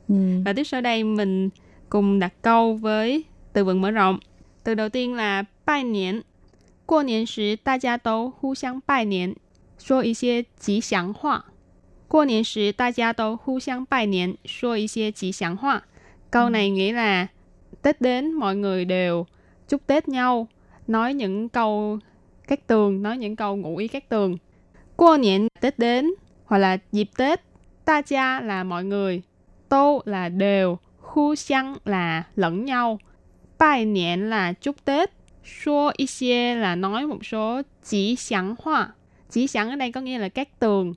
[0.08, 0.16] Ừ.
[0.46, 1.50] Và tiếp sau đây mình
[1.90, 4.20] cùng đặt câu với từ vựng mở rộng.
[4.64, 6.22] Từ đầu tiên là bài niên.
[6.88, 9.36] 过年时大家都互相拜年，
[9.80, 11.46] 说一些吉祥话。
[12.08, 15.84] 过年时大家都互相拜年，说一些吉祥话。
[16.30, 17.28] Câu này nghĩa là
[17.82, 19.26] Tết đến mọi người đều
[19.68, 20.48] chúc Tết nhau,
[20.91, 21.99] nói những câu
[22.49, 24.37] các tường, nói những câu ngụ ý các tường.
[24.97, 26.11] Qua niệm Tết đến
[26.45, 27.41] hoặc là dịp Tết.
[27.85, 29.23] Ta cha là mọi người,
[29.69, 32.99] tô là đều, khu xăng là lẫn nhau.
[33.59, 35.11] Bài niệm là chúc Tết,
[35.45, 38.93] xua y xie là nói một số chỉ sẵn hoa.
[39.31, 40.95] Chỉ sẵn ở đây có nghĩa là các tường.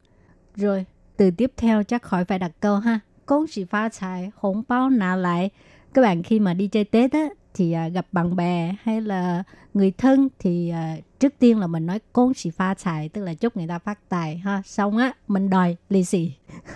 [0.56, 0.86] Rồi,
[1.17, 2.99] từ tiếp theo chắc khỏi phải đặt câu ha.
[3.25, 5.49] Công sĩ phá tài, hồng bao nà lại.
[5.93, 9.44] Các bạn khi mà đi chơi Tết á, thì uh, gặp bạn bè hay là
[9.74, 13.34] người thân thì uh, trước tiên là mình nói con xì pha xài tức là
[13.34, 14.62] chúc người ta phát tài ha.
[14.66, 16.32] Xong á mình đòi lì xì.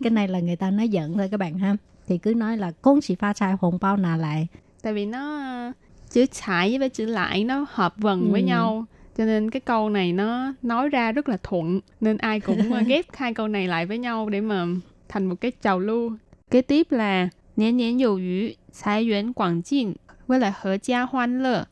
[0.00, 1.76] Cái này là người ta nói giận thôi các bạn ha.
[2.06, 4.48] Thì cứ nói là con xì pha xài hồn bao nà lại
[4.82, 5.72] tại vì nó ờ,
[6.10, 8.32] chữ xài với chữ lại nó hợp vần ừ.
[8.32, 8.84] với nhau
[9.16, 12.80] cho nên cái câu này nó nói ra rất là thuận nên ai cũng ờ,
[12.86, 14.66] ghép hai câu này lại với nhau để mà
[15.08, 16.12] thành một cái trào lưu.
[16.50, 18.48] Kế tiếp là niên niên dầu yu,
[18.84, 19.92] tài yuan quảng jin,
[20.26, 21.64] với lại hợp gia hoan lơ.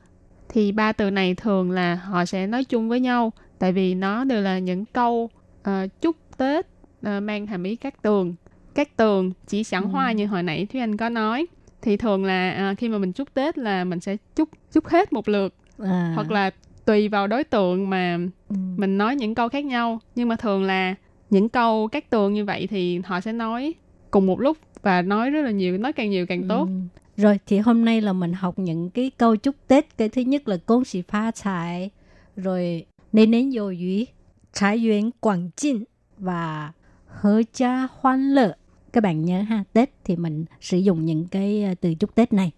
[0.49, 3.33] Thì ba từ này thường là họ sẽ nói chung với nhau.
[3.59, 5.31] Tại vì nó đều là những câu
[5.63, 6.67] ờ, chúc Tết
[7.03, 8.35] ờ, mang hàm ý các tường.
[8.75, 11.47] Các tường chỉ sẵn hoa như hồi nãy Thúy Anh có nói
[11.83, 15.13] thì thường là à, khi mà mình chúc Tết là mình sẽ chúc chúc hết
[15.13, 16.51] một lượt À, hoặc là
[16.85, 18.57] tùy vào đối tượng mà ừ.
[18.77, 20.95] mình nói những câu khác nhau nhưng mà thường là
[21.31, 23.75] những câu các tường như vậy thì họ sẽ nói
[24.11, 26.73] cùng một lúc và nói rất là nhiều nói càng nhiều càng tốt Ừ.
[27.20, 29.98] Rồi thì hôm nay là mình học những cái câu chúc Tết.
[29.98, 31.90] Cái thứ nhất là恭喜phát财,
[32.36, 34.06] rồi nên nến dầu yu,
[34.54, 35.84] trái duyên quảng jin
[36.18, 36.72] và
[37.08, 38.52] hợp gia hoan lệ.
[38.94, 42.34] Các bạn nhớ ha, Tết thì mình sử dụng những cái ờ, từ chúc Tết
[42.34, 42.52] này.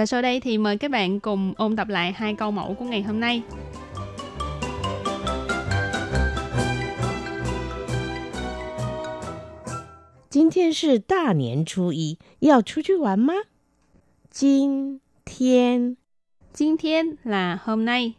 [0.00, 2.84] và sau đây thì mời các bạn cùng ôn tập lại hai câu mẫu của
[2.84, 3.42] ngày hôm nay
[10.30, 13.34] 今天是大年初一，要出去玩吗？
[14.34, 15.96] 今天
[16.52, 18.14] 今天 là hôm nay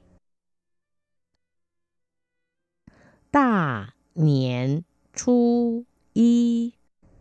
[3.31, 6.73] 大年初一，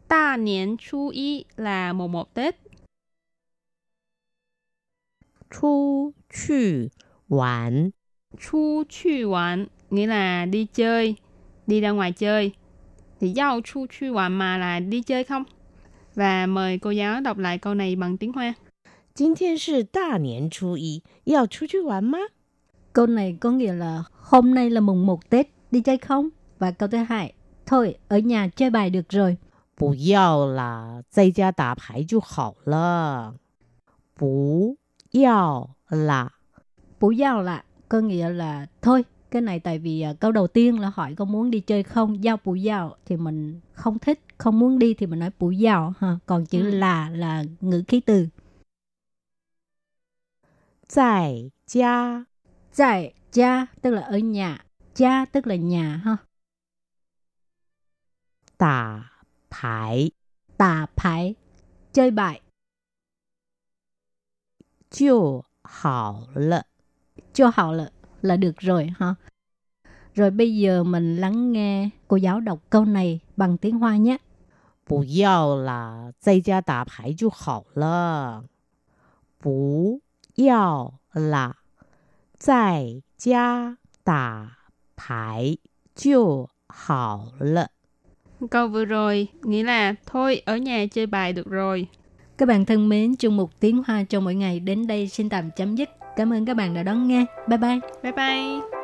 [0.09, 2.57] 大年初一 là mùng một Tết
[5.51, 6.90] 出去
[7.29, 7.92] 玩
[8.38, 11.16] chu chu玩nghĩa là đi chơi,
[11.66, 12.53] đi ra ngoài chơi.
[13.20, 15.44] Thì giao chu chu玩 mà là đi chơi không?
[16.14, 18.55] Và mời cô giáo đọc lại câu này bằng tiếng Hoa.
[19.14, 22.18] 今天是大年初一，要出去玩吗？
[22.92, 26.29] Câu này có nghĩa là hôm nay là mùng 1 Tết, đi chơi không?
[26.59, 27.33] Và câu thứ hai,
[27.66, 29.37] thôi ở nhà chơi bài được rồi.
[29.77, 33.35] 不要啦，在家打牌就好了。
[34.18, 34.77] 不
[35.12, 36.33] 要啦，
[36.99, 40.81] Bủ giao là có nghĩa là thôi cái này tại vì à, câu đầu tiên
[40.81, 44.59] là hỏi có muốn đi chơi không giao bủ giao thì mình không thích không
[44.59, 46.70] muốn đi thì mình nói bủ giao ha còn chữ Ừ.
[46.70, 48.27] là là ngữ khí từ
[50.88, 52.25] 在家
[52.77, 56.16] tại gia tức là ở nhà gia tức là nhà ha
[58.57, 59.11] 打
[59.51, 60.11] 牌
[60.57, 61.35] tà phải
[61.92, 62.40] chơi bài
[64.90, 66.64] 就好了。
[67.33, 67.90] cho họ là
[68.23, 69.14] là được rồi ha
[70.14, 74.18] rồi bây giờ mình lắng nghe cô giáo đọc câu này bằng tiếng hoa nhé
[74.87, 78.44] 不要啦，在家打牌就好了。
[79.38, 80.01] 不
[80.37, 81.57] 要啦，
[82.38, 84.59] 在家打
[84.96, 85.59] 牌
[85.94, 87.68] 就好了。
[88.51, 91.87] Câu vừa rồi nghĩa là thôi ở nhà chơi bài được rồi.
[92.38, 95.51] Các bạn thân mến, chung một tiếng hoa cho mỗi ngày đến đây xin tạm
[95.57, 95.88] chấm dứt.
[96.16, 97.25] Cảm ơn các bạn đã đón nghe.
[97.49, 97.79] Bye bye.
[98.03, 98.84] Bye bye.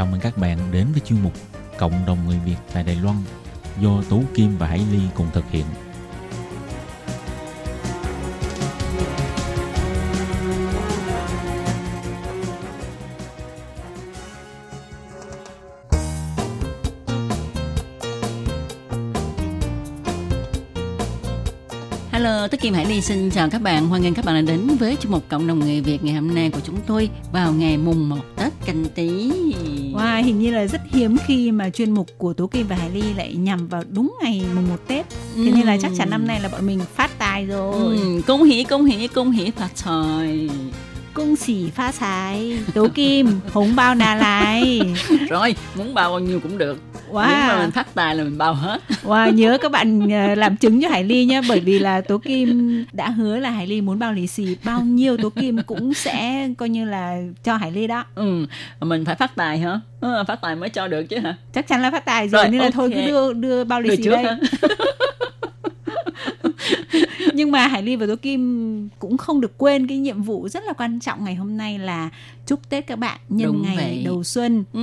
[0.00, 1.32] Chào mừng các bạn đến với chuyên mục
[1.78, 3.16] Cộng đồng người Việt tại Đài Loan
[3.80, 5.64] do Tú Kim và Hải Ly cùng thực hiện.
[23.02, 23.88] Xin chào các bạn.
[23.88, 26.34] Hoan nghênh các bạn đã đến với chương mục Cộng đồng người Việt ngày hôm
[26.34, 29.32] nay của chúng tôi vào ngày mùng 1 Tết Canh Tý.
[29.94, 32.90] Wow, hình như là rất hiếm khi mà chuyên mục của Tố Kim và Hải
[32.90, 35.06] Ly lại nhằm vào đúng ngày mùng 1 Tết.
[35.36, 37.74] Thế nên là chắc chắn năm nay là bọn mình phát tài rồi.
[37.74, 40.50] Ừ, công hỷ, công hỷ, công hỷ phát tài.
[41.14, 42.58] Cung xỉ pha xài.
[42.74, 44.80] Tố Kim, hống bao nà lại.
[45.28, 46.78] Rồi, muốn bao bao nhiêu cũng được.
[47.12, 48.80] Nếu mà Wow, mình phát tài là mình bao hết.
[49.02, 52.18] wow nhớ các bạn ờ, làm chứng cho Hải Ly nhé bởi vì là Tố
[52.18, 55.94] Kim đã hứa là Hải Ly muốn bao lì xì bao nhiêu Tố Kim cũng
[55.94, 58.46] sẽ coi như là cho Hải Ly đó Ừ,
[58.80, 59.80] mình phải phát tài hả?
[60.00, 61.36] Ừ, phát tài mới cho được chứ hả?
[61.54, 63.96] chắc chắn là phát tài rồi, Rồi, nên là thôi cứ đưa đưa bao lì
[63.96, 64.24] xì trước đây?
[67.40, 70.64] nhưng mà Hải Ly và Tố Kim cũng không được quên cái nhiệm vụ rất
[70.64, 72.10] là quan trọng ngày hôm nay là
[72.46, 74.02] chúc Tết các bạn nhân Đúng ngày vậy.
[74.04, 74.64] đầu xuân.
[74.72, 74.80] Ừ.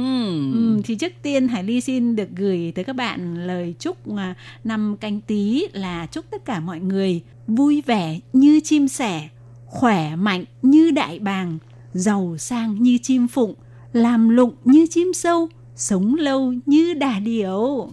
[0.53, 4.35] Ừ, thì trước tiên Hải Ly xin được gửi tới các bạn lời chúc à,
[4.63, 9.29] năm canh tí là chúc tất cả mọi người vui vẻ như chim sẻ,
[9.65, 11.57] khỏe mạnh như đại bàng,
[11.93, 13.53] giàu sang như chim phụng,
[13.93, 17.89] làm lụng như chim sâu, sống lâu như đà điểu.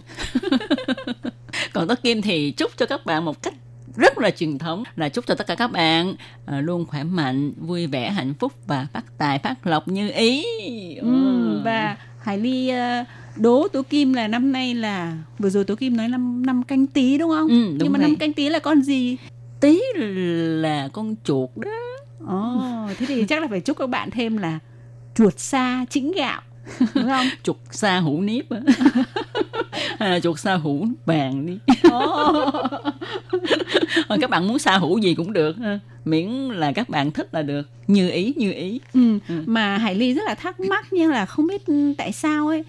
[1.73, 3.53] Còn Tất Kim thì chúc cho các bạn một cách
[3.97, 7.53] rất là truyền thống là chúc cho tất cả các bạn à, luôn khỏe mạnh,
[7.57, 10.45] vui vẻ, hạnh phúc và phát tài, phát lộc như ý.
[11.01, 13.03] Ừ, và Hải Ly ờ,
[13.35, 16.87] đố Tố Kim là năm nay là vừa rồi Tố Kim nói năm năm canh
[16.87, 17.47] tí đúng không?
[17.47, 18.07] Ừ, đúng Nhưng mà vậy.
[18.07, 19.17] năm canh tí là con gì?
[19.59, 19.79] tí
[20.61, 21.69] là con chuột đó.
[22.27, 22.61] Ồ,
[22.97, 24.59] thế thì chắc là phải chúc các bạn thêm là
[25.15, 26.41] chuột xa chĩnh gạo
[26.95, 27.27] đúng không?
[27.43, 28.59] chuột sa hủ nếp á.
[29.99, 31.57] Là chuột sa hủ vàng đi.
[34.07, 35.79] Ờ, các bạn muốn sa hủ gì cũng được ha.
[36.05, 39.43] miễn là các bạn thích là được như ý như ý Ừ, Ừ.
[39.45, 41.61] mà Hải Ly rất là thắc mắc nhưng là không biết
[41.97, 42.63] tại sao ấy.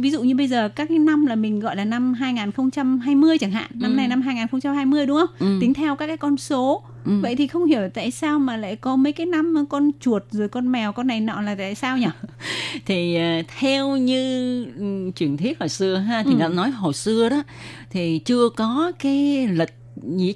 [0.00, 3.50] Ví dụ như bây giờ các cái năm là mình gọi là năm 2020 chẳng
[3.50, 3.94] hạn, năm Ừ.
[3.96, 5.36] nay năm 2020 đúng không?
[5.38, 5.58] Ừ.
[5.60, 6.82] Tính theo các cái con số.
[7.04, 7.12] Ừ.
[7.22, 10.48] Vậy thì không hiểu tại sao mà lại có mấy cái năm con chuột rồi
[10.48, 12.06] con mèo con này nọ là tại sao nhỉ?
[12.86, 14.66] thì ờ, theo như
[15.16, 16.38] truyền thuyết hồi xưa ha thì Ừ.
[16.38, 17.42] đã nói hồi xưa đó
[17.90, 19.74] thì chưa có cái lịch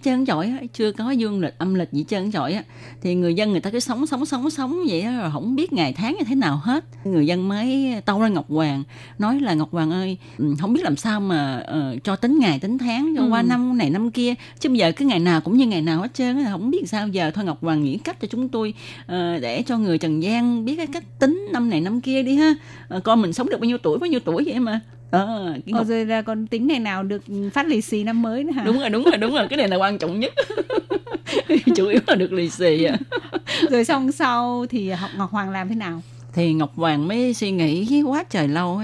[0.02, 2.62] trơn chọi á chưa có dương lịch âm lịch hết trơn chọi á
[3.02, 5.72] thì người dân người ta cứ sống sống sống sống vậy đó rồi không biết
[5.72, 6.84] ngày tháng như thế nào hết.
[7.04, 8.82] Người dân mới tâu ra ngọc hoàng
[9.18, 12.58] nói là ngọc hoàng ơi ừ, không biết làm sao mà ờ, cho tính ngày
[12.58, 13.28] tính tháng cho Ừ.
[13.30, 14.34] qua năm này năm kia.
[14.60, 16.82] Chứ bây giờ cứ ngày nào cũng như ngày nào hết trơn á không biết
[16.86, 18.74] sao giờ thôi ngọc hoàng nghĩ cách cho chúng tôi
[19.06, 22.36] ờ, để cho người trần gian biết cái cách tính năm này năm kia đi
[22.36, 22.54] ha.
[22.88, 25.54] Ờ, coi mình sống được bao nhiêu tuổi bao nhiêu tuổi vậy mà Ờ, Ờ,
[25.66, 28.64] ngọc rồi là còn tính ngày nào được phát lì xì năm mới nữa hả?
[28.64, 30.32] đúng rồi đúng rồi đúng rồi cái này là quan trọng nhất.
[31.76, 32.96] Chủ yếu là được lì xì à
[33.70, 36.02] Rồi xong sau thì học Ngọc Hoàng làm thế nào?
[36.32, 38.80] thì ngọc hoàng mới suy nghĩ quá trời lâu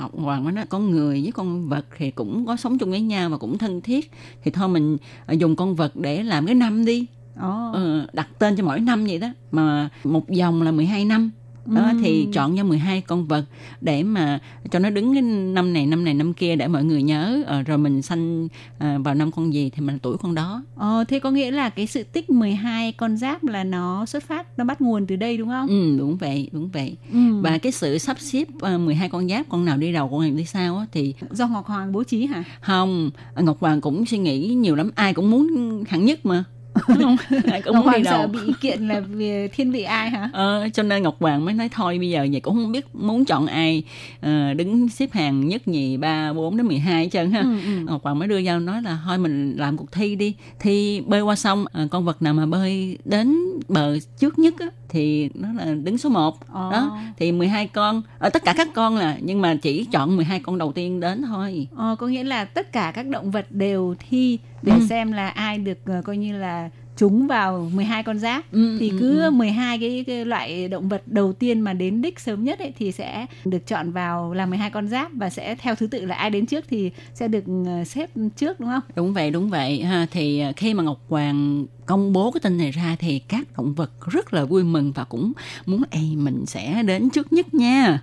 [0.00, 3.00] ngọc hoàng mới nói con người với con vật thì cũng có sống chung với
[3.00, 4.10] nhau và cũng thân thiết.
[4.44, 7.06] Thì thôi mình à, dùng con vật để làm cái năm đi.
[7.40, 7.70] Ồ.
[7.72, 9.28] ờ, đặt tên cho mỗi năm vậy đó.
[9.52, 11.30] Mà một vòng là 12 năm
[11.66, 13.44] đó thì chọn cho 12 con vật
[13.80, 14.38] để mà
[14.70, 17.62] cho nó đứng cái năm này năm này năm kia để mọi người nhớ ờ,
[17.62, 18.48] rồi mình sanh
[18.78, 21.68] à, vào năm con gì thì mình tuổi con đó Ờ, thế có nghĩa là
[21.70, 25.36] cái sự tích 12 con giáp là nó xuất phát, nó bắt nguồn từ đây
[25.36, 25.68] đúng không?
[25.68, 27.18] ừ đúng vậy đúng vậy Ừ.
[27.40, 28.44] và cái sự sắp xếp
[28.74, 31.48] uh, 12 con giáp con nào đi đầu con nào đi sau á, thì Do
[31.48, 32.44] Ngọc Hoàng bố trí hả?
[32.60, 33.10] không
[33.40, 35.48] Ngọc Hoàng cũng suy nghĩ nhiều lắm ai cũng muốn
[35.88, 36.44] hạng nhất mà
[36.74, 37.16] không?
[37.50, 40.30] ai cũng Ngọc muốn đi Hoàng sợ bị kiện là vì thiên vị ai hả?
[40.32, 43.24] Ờ, cho nên Ngọc Hoàng mới nói thôi bây giờ vậy cũng không biết muốn
[43.24, 43.82] chọn ai
[44.20, 47.84] ờ, đứng xếp hàng nhất nhì ba bốn đến 12 hết trơn ha Ừ, ừ.
[47.86, 51.20] Ngọc Hoàng mới đưa ra nói là thôi mình làm cuộc thi đi thi bơi
[51.22, 53.36] qua sông ờ, con vật nào mà bơi đến
[53.68, 56.68] bờ trước nhất á, thì nó là đứng số 1 Ờ.
[56.72, 60.40] đó thì 12 con ở tất cả các con là nhưng mà chỉ chọn 12
[60.40, 63.94] con đầu tiên đến thôi Ờ, có nghĩa là tất cả các động vật đều
[64.08, 64.86] thi để Ừ.
[64.88, 68.90] xem là ai được ờ, coi như là trúng vào 12 con giáp Ừ, thì
[68.90, 69.30] ừ, cứ ừ.
[69.30, 72.92] 12 cái, cái loại động vật đầu tiên mà đến đích sớm nhất ấy thì
[72.92, 76.30] sẽ được chọn vào làm 12 con giáp và sẽ theo thứ tự là ai
[76.30, 78.82] đến trước thì sẽ được ờ, xếp trước đúng không?
[78.96, 82.58] đúng vậy đúng vậy ha thì à, khi mà Ngọc Hoàng công bố cái tin
[82.58, 85.32] này ra thì các động vật rất là vui mừng và cũng
[85.66, 88.02] muốn ê mình sẽ đến trước nhất nha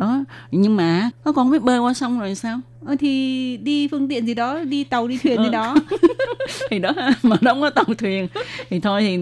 [0.00, 2.60] đó nhưng mà nó con biết bơi qua sông rồi sao?
[2.86, 5.52] Ờ, thì đi phương tiện gì đó đi tàu đi thuyền gì Ừ.
[5.52, 5.74] đó.
[6.70, 6.90] Thì đó
[7.22, 8.28] mà nó không có tàu thuyền.
[8.70, 9.18] Thì thôi thì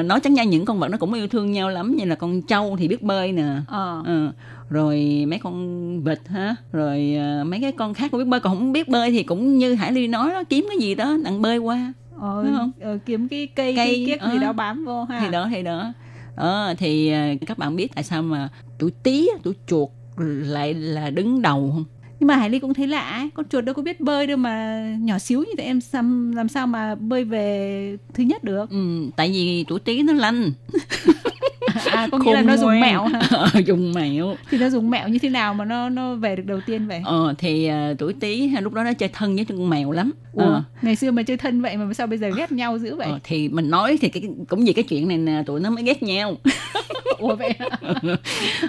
[0.00, 2.14] uh, nói chẳng ra những con vật nó cũng yêu thương nhau lắm như là
[2.14, 3.44] con trâu thì biết bơi nè.
[3.66, 4.02] Ờ.
[4.06, 4.32] Ờ,
[4.70, 5.56] rồi mấy con
[6.04, 9.10] vịt ha rồi ờ, mấy cái con khác cũng biết bơi còn không biết bơi
[9.10, 11.92] thì cũng như hải ly nói đó kiếm cái gì đó đặng bơi qua.
[12.20, 12.70] Ờ, Đúng không?
[12.80, 14.38] ờ, kiếm cái cây, Cây, cây kiếc gì ờ.
[14.38, 15.20] đó bám vô ha.
[15.20, 15.92] Thì đó thì đó.
[16.36, 18.48] Ờ, thì ờ, các bạn biết tại sao mà
[18.78, 21.84] tuổi tí tuổi chuột lại là đứng đầu không
[22.20, 23.30] nhưng mà Hải Ly cũng thấy lạ ấy.
[23.34, 26.48] con chuột đâu có biết bơi đâu mà nhỏ xíu như thế em làm, làm
[26.48, 30.50] sao mà bơi về thứ nhất được ừ, tại vì tuổi tí nó lanh
[31.90, 34.36] à có nghĩa là nó dùng mẹo ha Ờ, dùng mẹo.
[34.50, 37.02] Thì nó dùng mẹo như thế nào mà nó nó về được đầu tiên vậy?
[37.04, 40.12] Ờ, thì ờ, tuổi tí ha, lúc đó nó chơi thân với con mèo lắm.
[40.32, 42.96] Ủa, Ờ, ngày xưa mà chơi thân vậy mà sao bây giờ ghét nhau dữ
[42.96, 43.06] vậy?
[43.10, 45.84] Ờ, thì mình nói thì cái, cũng vì cái chuyện này nè tụi nó mới
[45.84, 46.36] ghét nhau.
[47.18, 47.68] Ủa vậy hả?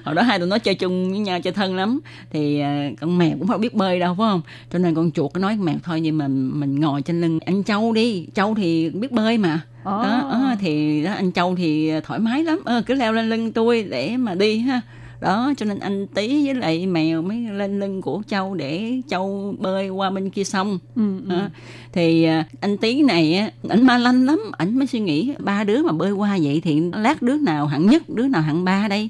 [0.06, 2.00] hồi đó hai tụi nó chơi chung với nhau chơi thân lắm.
[2.32, 4.42] Thì à, con mèo cũng phải biết bơi đâu phải không?
[4.74, 7.40] Cho nên con chuột nó nói con mèo thôi nhưng mà mình ngồi trên lưng
[7.46, 8.28] anh châu đi.
[8.34, 10.04] Châu thì biết bơi mà Ồ.
[10.04, 12.60] đó, đó thì đó, anh châu thì thoải mái lắm.
[12.66, 14.82] Ờ, cứ leo lên lưng tôi để mà đi ha.
[15.22, 19.56] Đó cho nên anh tí với lại mèo mới lên lưng của châu để châu
[19.60, 20.80] bơi qua bên kia sông.
[20.96, 21.36] Ừ, ừ.
[21.36, 21.50] đó.
[21.94, 24.40] thì à, anh tí này á ảnh ma lanh lắm.
[24.58, 27.86] Ảnh mới suy nghĩ ba đứa mà bơi qua vậy thì lát đứa nào hạng
[27.88, 29.10] nhất đứa nào hạng ba đây?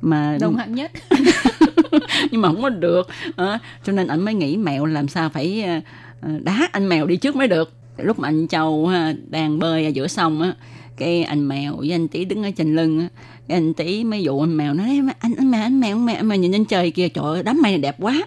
[0.00, 0.90] Mà đồng hạng nhất.
[2.30, 3.08] Nhưng mà không có được.
[3.36, 5.80] Ờ, cho nên anh mới nghĩ mẹo làm sao phải ờ,
[6.20, 7.72] ờ, đá anh mèo đi trước mới được
[8.04, 10.54] lúc mà anh châu ha, đang bơi ở giữa sông á
[10.96, 13.08] cái anh mèo với anh tí đứng ở trên lưng á.
[13.48, 16.16] Cái anh tí mới dụ anh mèo nói anh anh mèo anh mèo anh mèo,
[16.16, 18.26] anh mèo nhìn lên trời kìa trời ơi, đám mây này đẹp quá.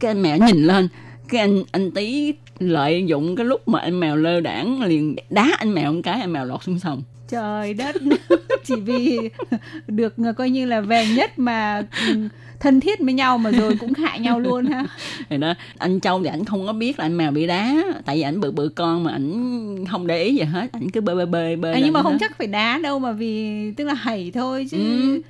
[0.00, 0.88] Cái anh mèo nhìn lên
[1.28, 5.50] cái anh anh tí lợi dụng cái lúc mà anh mèo lơ đảng liền đá
[5.58, 7.96] anh mèo một cái anh mèo lọt xuống sông trời đất
[8.64, 9.30] chỉ vì
[9.86, 12.28] được ờ, coi như là về nhất mà ừ,
[12.60, 14.84] thân thiết với nhau mà rồi cũng hại nhau luôn ha
[15.30, 18.16] thì đó anh châu thì ảnh không có biết là anh mèo bị đá tại
[18.16, 21.16] vì ảnh bự bự con mà ảnh không để ý gì hết ảnh cứ bơi
[21.16, 22.18] bơi bơi bơi à, nhưng mà không đó.
[22.20, 25.20] chắc phải đá đâu mà vì tức là hẩy thôi chứ Ừ.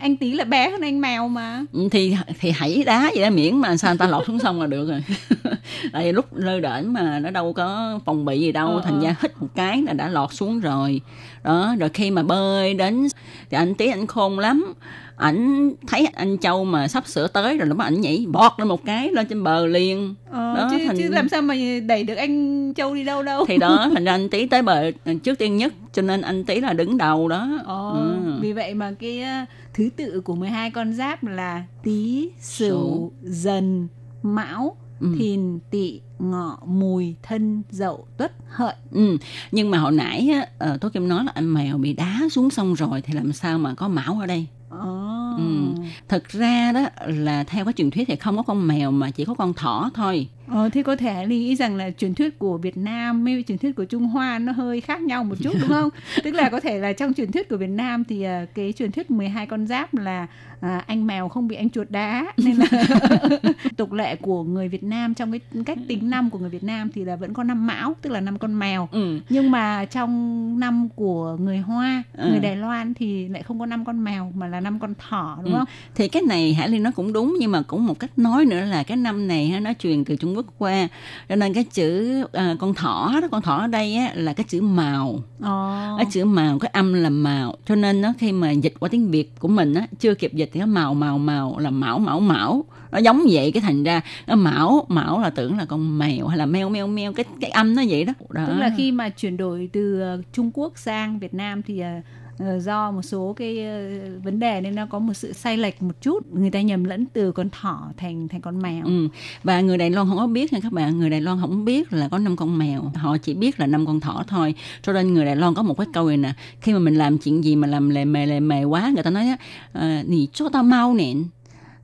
[0.00, 1.64] Anh tí là bé hơn anh mèo mà.
[1.72, 4.60] Ừ, thì thì hãy đá vậy đó miễn mà sao người ta lọt xuống sông
[4.60, 5.04] là được rồi.
[5.92, 9.04] Tại lúc lơ đễnh mà nó đâu có phòng bị gì đâu Ờ, thành ờ.
[9.04, 11.00] ra hít một cái là đã lọt xuống rồi.
[11.44, 13.08] Đó rồi khi mà bơi đến
[13.50, 14.74] thì anh tí anh khôn lắm
[15.22, 18.68] ảnh thấy anh châu mà sắp sửa tới rồi lúc mà ảnh nhảy bọt lên
[18.68, 21.54] một cái lên trên bờ liền ờ, Đó, chứ, thành- chứ làm sao mà
[21.86, 24.90] đẩy được anh châu đi đâu đâu thì đó thành ra anh tí tới bờ
[25.22, 28.38] trước tiên nhất cho nên anh tí là đứng đầu đó Ồ, Ừ.
[28.40, 29.44] vì vậy mà cái ờ,
[29.74, 33.12] thứ tự của 12 con giáp là Tý, Sửu.
[33.22, 33.88] Dần,
[34.22, 35.08] Mão, Ừ.
[35.18, 38.74] Thìn, Tỵ, Ngọ, Mùi, Thân, Dậu, Tuất, Hợi.
[38.92, 39.16] Ừ.
[39.52, 42.50] Nhưng mà hồi nãy á, ờ, Tố Kim nói là anh mèo bị đá xuống
[42.50, 44.46] sông rồi thì làm sao mà có mão ở đây?
[44.70, 45.11] Ồ.
[45.36, 45.74] Ừ.
[46.08, 49.24] Thực ra đó là theo cái truyền thuyết thì không có con mèo mà chỉ
[49.24, 50.28] có con thỏ thôi.
[50.52, 53.58] Ờ, thế có thể Ly nghĩ rằng là truyền thuyết của Việt Nam với truyền
[53.58, 55.88] thuyết của Trung Hoa nó hơi khác nhau một chút đúng không?
[56.24, 58.92] Tức là có thể là trong truyền thuyết của Việt Nam thì à, cái truyền
[58.92, 60.26] thuyết 12 con giáp là
[60.60, 62.66] à, anh mèo không bị anh chuột đá nên là
[63.76, 66.90] tục lệ của người Việt Nam trong cái cách tính năm của người Việt Nam
[66.94, 68.88] thì là vẫn có năm mão tức là năm con mèo.
[68.92, 69.20] Ừ.
[69.28, 72.28] Nhưng mà trong năm của người Hoa, Ừ.
[72.30, 75.38] người Đài Loan thì lại không có năm con mèo mà là năm con thỏ
[75.44, 75.58] đúng Ừ.
[75.58, 75.68] không?
[75.94, 78.64] Thì cái này Hải Liên nói cũng đúng nhưng mà cũng một cách nói nữa
[78.64, 80.88] là cái năm này ha, nó truyền từ Trung Quốc qua.
[81.28, 84.44] Cho nên cái chữ à, con thỏ đó con thỏ ở đây á, là cái
[84.48, 85.22] chữ màu.
[85.42, 85.96] Ồ.
[85.96, 87.54] cái chữ màu cái âm là màu.
[87.66, 90.50] Cho nên nó khi mà dịch qua tiếng việt của mình á chưa kịp dịch
[90.52, 92.64] thì nó màu màu màu là mão mão mão.
[92.92, 96.38] Nó giống vậy cái thành ra nó mão mão là tưởng là con mèo hay
[96.38, 97.12] là meo meo meo.
[97.12, 98.44] Cái cái âm nó vậy đó, đó.
[98.48, 101.90] Tức là khi mà chuyển đổi từ ờ, Trung Quốc sang Việt Nam thì ờ,
[102.38, 103.90] Ờ, do một số cái ờ,
[104.24, 106.32] vấn đề nên nó có một sự sai lệch một chút.
[106.32, 108.84] Người ta nhầm lẫn từ con thỏ thành thành con mèo.
[108.84, 109.08] Ừ.
[109.44, 110.98] Và người Đài Loan không có biết nha các bạn.
[110.98, 112.92] Người Đài Loan không biết là có năm con mèo.
[112.94, 114.54] Họ chỉ biết là năm con thỏ thôi.
[114.82, 117.18] Cho nên người Đài Loan có một cái câu này nè Khi mà mình làm
[117.18, 119.36] chuyện gì mà làm lề mề lề mề quá Người ta nói á
[119.72, 121.12] "Ờ, Nì cho tao mau nè.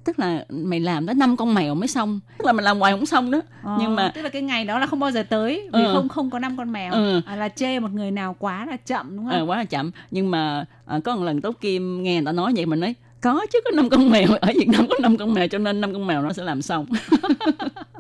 [0.09, 2.93] Tức là mày làm tới năm con mèo mới xong Tức là mình làm hoài
[2.93, 5.23] không xong đó Ờ, Nhưng mà tức là cái ngày đó là không bao giờ
[5.23, 5.93] tới vì Ừ.
[5.93, 7.21] không không có năm con mèo Ừ.
[7.27, 9.35] à, là chê một người nào quá là chậm đúng không?
[9.35, 12.33] Ờ, quá là chậm nhưng mà à, có một lần Tố Kim nghe người ta
[12.33, 15.17] nói vậy mình nói có chứ có năm con mèo ở Việt Nam có năm
[15.17, 16.87] con mèo cho nên năm con mèo nó sẽ làm xong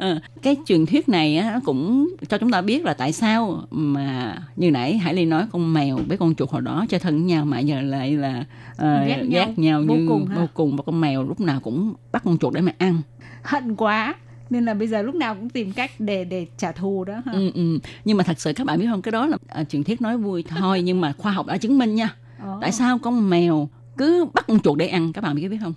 [0.00, 4.36] Ờ, cái truyền thuyết này á, cũng cho chúng ta biết là tại sao mà
[4.56, 7.24] như nãy Hải Ly nói con mèo với con chuột hồi đó chơi thân với
[7.24, 8.44] nhau mà giờ lại là
[8.76, 11.60] ờ, Ghét nhau ghét nhau vô như cùng vô cùng và con mèo lúc nào
[11.60, 12.98] cũng bắt con chuột để mà ăn
[13.42, 14.14] Hận quá
[14.50, 17.32] nên là bây giờ lúc nào cũng tìm cách để để trả thù đó ha.
[17.32, 17.78] ừ, ừ.
[18.04, 20.16] nhưng mà thật sự các bạn biết không cái đó là à, truyền thuyết nói
[20.18, 22.58] vui thôi nhưng mà khoa học đã chứng minh nha Ờ.
[22.60, 25.74] tại sao con mèo cứ bắt con chuột để ăn các bạn biết biết không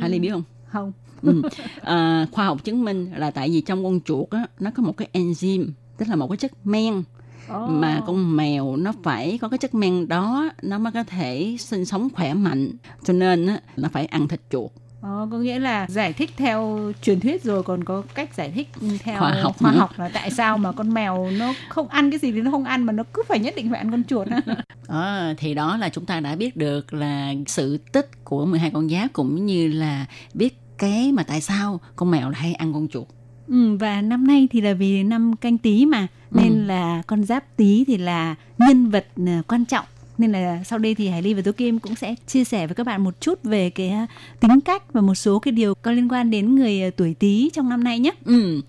[0.00, 0.42] Hai Ly biết không?
[0.66, 0.92] không
[1.22, 1.42] ừ.
[1.82, 4.96] à, khoa học chứng minh là tại vì trong con chuột á nó có một
[4.96, 5.66] cái enzyme
[5.96, 7.70] tức là một cái chất men oh.
[7.70, 11.84] mà con mèo nó phải có cái chất men đó nó mới có thể sinh
[11.84, 12.70] sống khỏe mạnh
[13.04, 14.70] cho nên á, nó phải ăn thịt chuột
[15.02, 18.68] Ờ, có nghĩa là giải thích theo truyền thuyết rồi còn có cách giải thích
[18.98, 22.18] theo Khoa học khoa học là tại sao mà con mèo nó không ăn cái
[22.18, 24.28] gì thì nó không ăn mà nó cứ phải nhất định phải ăn con chuột.
[24.86, 28.88] Ờ, thì đó là chúng ta đã biết được là sự tích của 12 con
[28.88, 32.88] giáp cũng như là biết cái mà tại sao con mèo lại hay ăn con
[32.88, 33.06] chuột.
[33.48, 36.64] Ừ, và năm nay thì là vì năm canh tí mà nên Ừ.
[36.66, 39.84] là con giáp tí thì là nhân vật à, quan trọng
[40.20, 42.74] nên là sau đây thì Hải Ly và Tố Kim cũng sẽ chia sẻ với
[42.74, 44.06] các bạn một chút về cái à,
[44.40, 47.50] tính cách và một số cái điều có liên quan đến người à, tuổi Tý
[47.52, 48.10] trong năm nay nhé.
[48.24, 48.60] Ừ.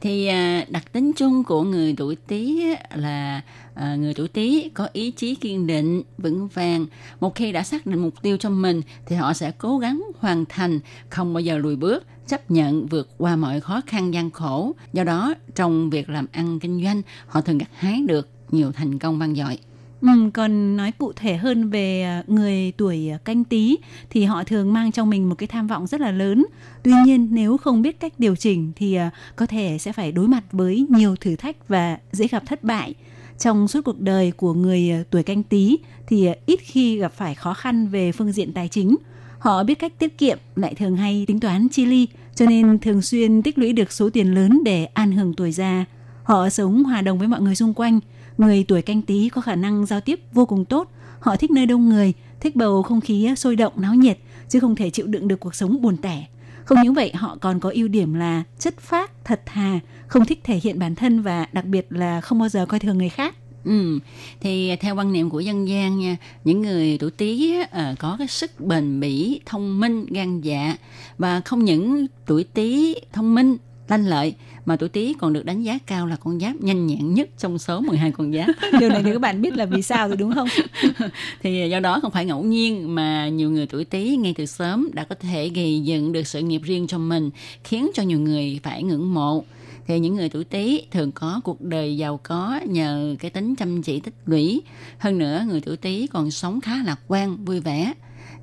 [0.00, 3.40] Thì à, đặc tính chung của người tuổi Tý là
[3.74, 6.86] à, người tuổi Tý có ý chí kiên định, vững vàng.
[7.20, 10.44] Một khi đã xác định mục tiêu cho mình thì họ sẽ cố gắng hoàn
[10.48, 10.80] thành,
[11.10, 14.72] không bao giờ lùi bước, chấp nhận vượt qua mọi khó khăn gian khổ.
[14.92, 18.98] Do đó, trong việc làm ăn kinh doanh, họ thường gặt hái được nhiều thành
[18.98, 19.58] công vang dội.
[20.00, 23.76] Ừ, còn nói cụ thể hơn về à, người tuổi à, canh tí
[24.10, 26.46] thì họ thường mang trong mình một cái tham vọng rất là lớn.
[26.82, 30.28] Tuy nhiên nếu không biết cách điều chỉnh thì à, có thể sẽ phải đối
[30.28, 32.94] mặt với nhiều thử thách và dễ gặp thất bại.
[33.38, 35.76] Trong suốt cuộc đời của người tuổi canh tí
[36.08, 38.96] thì ít khi gặp phải khó khăn về phương diện tài chính.
[39.38, 43.02] Họ biết cách tiết kiệm lại thường hay tính toán chi ly cho nên thường
[43.02, 45.84] xuyên tích lũy được số tiền lớn để an hưởng tuổi già.
[46.22, 48.00] Họ sống hòa đồng với mọi người xung quanh.
[48.38, 50.90] Người tuổi canh tí có khả năng giao tiếp vô cùng tốt.
[51.20, 54.18] Họ thích nơi đông người, thích bầu không khí sôi động, náo nhiệt,
[54.48, 56.26] chứ không thể chịu đựng được cuộc sống buồn tẻ.
[56.64, 60.40] Không những vậy, họ còn có ưu điểm là chất phác, thật thà, không thích
[60.44, 63.34] thể hiện bản thân và đặc biệt là không bao giờ coi thường người khác.
[63.64, 63.98] Ừ,
[64.40, 68.16] thì theo quan niệm của dân gian nha, những người tuổi Tý uh, ờ, có
[68.18, 70.76] cái sức bền bỉ, thông minh, gan dạ
[71.18, 73.56] và không những tuổi Tý thông minh,
[73.88, 74.34] lanh lợi
[74.68, 77.58] mà tuổi Tý còn được đánh giá cao là con giáp nhanh nhẹn nhất trong
[77.58, 78.46] số 12 con giáp.
[78.80, 80.48] Điều này thì các bạn biết là vì sao rồi đúng không?
[81.42, 84.88] thì do đó không phải ngẫu nhiên mà nhiều người tuổi Tý ngay từ sớm
[84.92, 87.30] đã có thể gây dựng được sự nghiệp riêng cho mình,
[87.64, 89.44] khiến cho nhiều người phải ngưỡng mộ.
[89.86, 93.82] Thì những người tuổi Tý thường có cuộc đời giàu có nhờ cái tính chăm
[93.82, 94.62] chỉ tích lũy.
[94.98, 97.92] Hơn nữa, người tuổi Tý còn sống khá lạc quan, vui vẻ.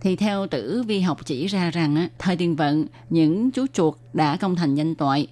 [0.01, 4.37] Thì theo tử vi học chỉ ra rằng thời tiền vận, những chú chuột đã
[4.37, 5.27] công thành danh toại,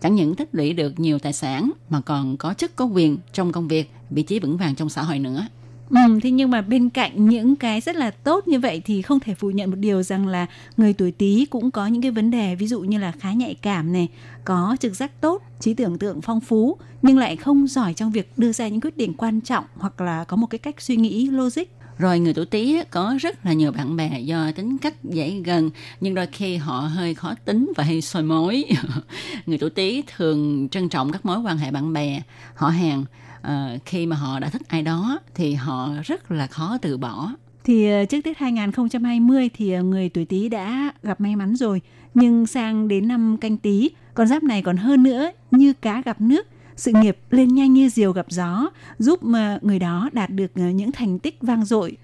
[0.00, 3.52] chẳng những tích lũy được nhiều tài sản mà còn có chức có quyền trong
[3.52, 5.46] công việc, vị trí vững vàng trong xã hội nữa.
[5.90, 9.20] Ừ, thế nhưng mà bên cạnh những cái rất là tốt như vậy thì không
[9.20, 10.46] thể phủ nhận một điều rằng là
[10.76, 13.54] người tuổi Tý cũng có những cái vấn đề ví dụ như là khá nhạy
[13.54, 14.08] cảm này,
[14.44, 18.32] có trực giác tốt, trí tưởng tượng phong phú nhưng lại không giỏi trong việc
[18.36, 21.26] đưa ra những quyết định quan trọng hoặc là có một cái cách suy nghĩ
[21.26, 21.77] logic.
[21.98, 25.70] Rồi người tuổi Tý có rất là nhiều bạn bè do tính cách dễ gần
[26.00, 28.64] nhưng đôi khi họ hơi khó tính và hay soi mối.
[29.46, 32.22] người tuổi Tý thường trân trọng các mối quan hệ bạn bè,
[32.54, 33.04] họ hàng.
[33.42, 37.32] Ờ, khi mà họ đã thích ai đó thì họ rất là khó từ bỏ.
[37.64, 41.80] Thì ờ, trước Tết 2020 thì ờ, người tuổi Tý đã gặp may mắn rồi,
[42.14, 46.20] nhưng sang đến năm canh Tý, con giáp này còn hơn nữa, như cá gặp
[46.20, 46.46] nước,
[46.78, 49.20] sự nghiệp lên nhanh như diều gặp gió, giúp
[49.62, 51.96] người đó đạt được ờ, những thành tích vang dội.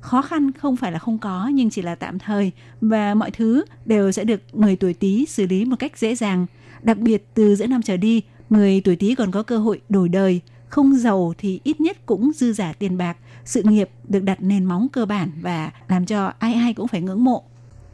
[0.00, 3.64] Khó khăn không phải là không có nhưng chỉ là tạm thời và mọi thứ
[3.84, 6.46] đều sẽ được người tuổi Tý xử lý một cách dễ dàng.
[6.82, 10.08] Đặc biệt từ giữa năm trở đi, người tuổi Tý còn có cơ hội đổi
[10.08, 14.42] đời, không giàu thì ít nhất cũng dư giả tiền bạc, sự nghiệp được đặt
[14.42, 17.44] nền móng cơ bản và làm cho ai ai cũng phải ngưỡng mộ.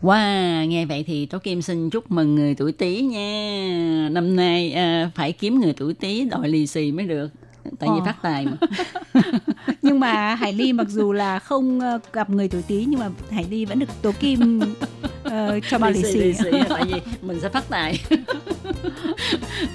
[0.03, 4.09] Wow, nghe vậy thì Tố Kim xin chúc mừng người tuổi Tý nha.
[4.13, 7.29] Năm nay à, phải kiếm người tuổi Tý đòi lì xì mới được.
[7.79, 8.05] Tại vì Ờ.
[8.05, 8.57] phát tài mà.
[9.83, 13.11] Nhưng mà Hải Ly mặc dù là không ờ, gặp người tuổi Tý nhưng mà
[13.31, 14.61] Hải Ly vẫn được Tố Kim
[15.31, 16.19] ờ, cho bao lì xì.
[16.19, 16.51] lì xì.
[16.69, 18.01] tại vì mình sẽ phát tài.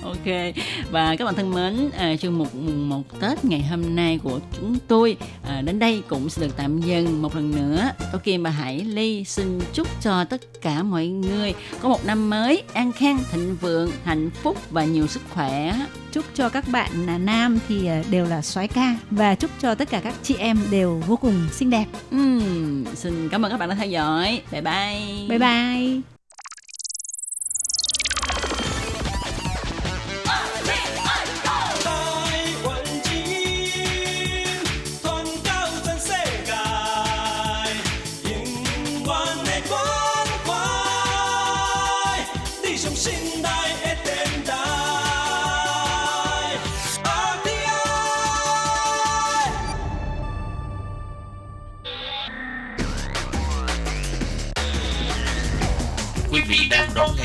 [0.03, 0.55] Ok.
[0.91, 4.39] Và các bạn thân mến à, chương mục mùng một tết ngày hôm nay của
[4.59, 7.89] chúng tôi à, đến đây cũng sẽ được tạm dừng một lần nữa.
[8.11, 12.29] Tôi kim và hải ly xin chúc cho tất cả mọi người có một năm
[12.29, 15.75] mới an khang thịnh vượng hạnh phúc và nhiều sức khỏe.
[16.11, 18.95] Chúc cho các bạn là nam thì ờ, đều là soái ca.
[19.11, 21.85] Và chúc cho tất cả các chị em đều vô cùng xinh đẹp.
[22.11, 24.41] Ừm, xin cảm ơn các bạn đã theo dõi.
[24.51, 25.27] Bye bye.
[25.29, 25.42] Bye bye.
[25.43, 26.01] 台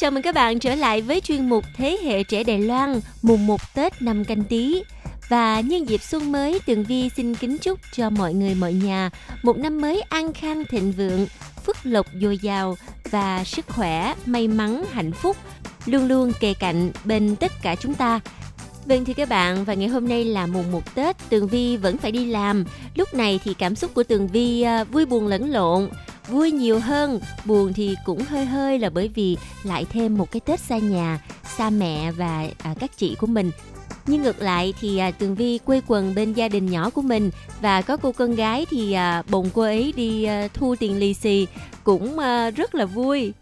[0.00, 3.46] Chào mừng các bạn trở lại với chuyên mục Thế hệ trẻ Đài Loan mùng
[3.46, 4.82] 1 Tết năm canh tí.
[5.28, 9.10] Và nhân dịp xuân mới, Tường Vi xin kính chúc cho mọi người mọi nhà
[9.42, 11.26] một năm mới an khang thịnh vượng,
[11.66, 12.76] phước lộc dồi dào
[13.10, 15.36] và sức khỏe, may mắn, hạnh phúc
[15.86, 18.20] luôn luôn kề cạnh bên tất cả chúng ta.
[18.84, 21.98] Vâng thưa các bạn, và ngày hôm nay là mùng 1 Tết, Tường Vi vẫn
[21.98, 22.64] phải đi làm.
[22.94, 25.88] Lúc này thì cảm xúc của Tường Vi à, vui buồn lẫn lộn,
[26.30, 30.40] vui nhiều hơn, buồn thì cũng hơi hơi là bởi vì lại thêm một cái
[30.40, 31.20] Tết xa nhà,
[31.56, 33.50] xa mẹ và à, các chị của mình.
[34.06, 37.30] Nhưng ngược lại thì à, Tường Vi quê quần bên gia đình nhỏ của mình
[37.60, 41.14] và có cô con gái thì à, bồng cô ấy đi à, thu tiền lì
[41.14, 41.46] xì
[41.84, 43.32] cũng à, rất là vui.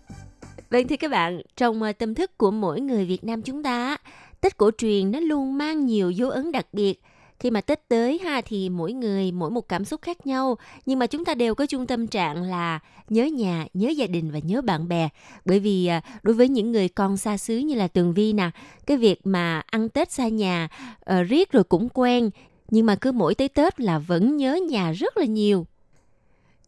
[0.71, 3.97] Vâng thưa các bạn, trong à, tâm thức của mỗi người Việt Nam chúng ta,
[4.41, 7.03] Tết cổ truyền nó luôn mang nhiều dấu ấn đặc biệt.
[7.41, 10.99] Khi mà Tết tới ha thì mỗi người mỗi một cảm xúc khác nhau, nhưng
[10.99, 14.39] mà chúng ta đều có chung tâm trạng là nhớ nhà, nhớ gia đình và
[14.39, 15.09] nhớ bạn bè.
[15.45, 18.51] Bởi vì à, đối với những người con xa xứ như là Tường Vi nè,
[18.87, 20.69] cái việc mà ăn Tết xa nhà
[21.11, 22.31] uh, riết rồi cũng quen,
[22.71, 25.67] nhưng mà cứ mỗi tới Tết là vẫn nhớ nhà rất là nhiều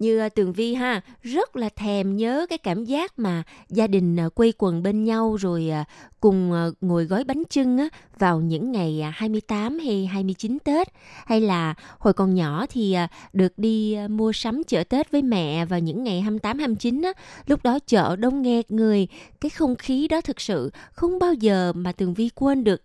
[0.00, 4.16] như à, Tường Vi ha, rất là thèm nhớ cái cảm giác mà gia đình
[4.16, 5.84] à, quây quần bên nhau rồi à,
[6.20, 7.88] cùng ngồi gói bánh trưng á,
[8.18, 10.88] vào những ngày 28 hay 29 Tết.
[11.26, 12.96] Hay là hồi còn nhỏ thì
[13.32, 17.12] được đi mua sắm chợ Tết với mẹ vào những ngày 28 29 á.
[17.46, 19.08] Lúc đó chợ đông nghẹt người,
[19.40, 22.82] cái không khí đó thực sự không bao giờ mà Tường Vi quên được.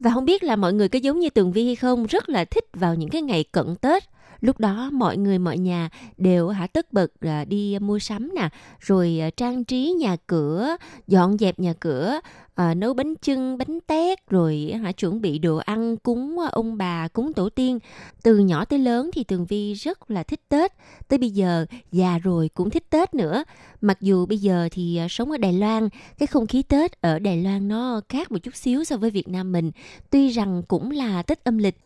[0.00, 2.44] Và không biết là mọi người có giống như Tường Vi hay không, rất là
[2.44, 4.04] thích vào những cái ngày cận Tết
[4.40, 8.48] lúc đó mọi người mọi nhà đều hả tất bật à, đi mua sắm nè
[8.80, 10.76] rồi à, trang trí nhà cửa
[11.06, 12.20] dọn dẹp nhà cửa
[12.58, 16.76] à, nấu bánh chưng bánh tét rồi hả chuẩn bị đồ ăn cúng à, ông
[16.76, 17.78] bà cúng tổ tiên.
[18.22, 20.72] Từ nhỏ tới lớn thì tường vi rất là thích tết.
[21.08, 23.44] Tới bây giờ già rồi cũng thích tết nữa.
[23.80, 27.42] Mặc dù bây giờ thì sống ở đài loan cái không khí tết ở đài
[27.42, 29.70] loan nó khác một chút xíu so với việt nam mình.
[30.10, 31.76] Tuy rằng cũng là tết âm lịch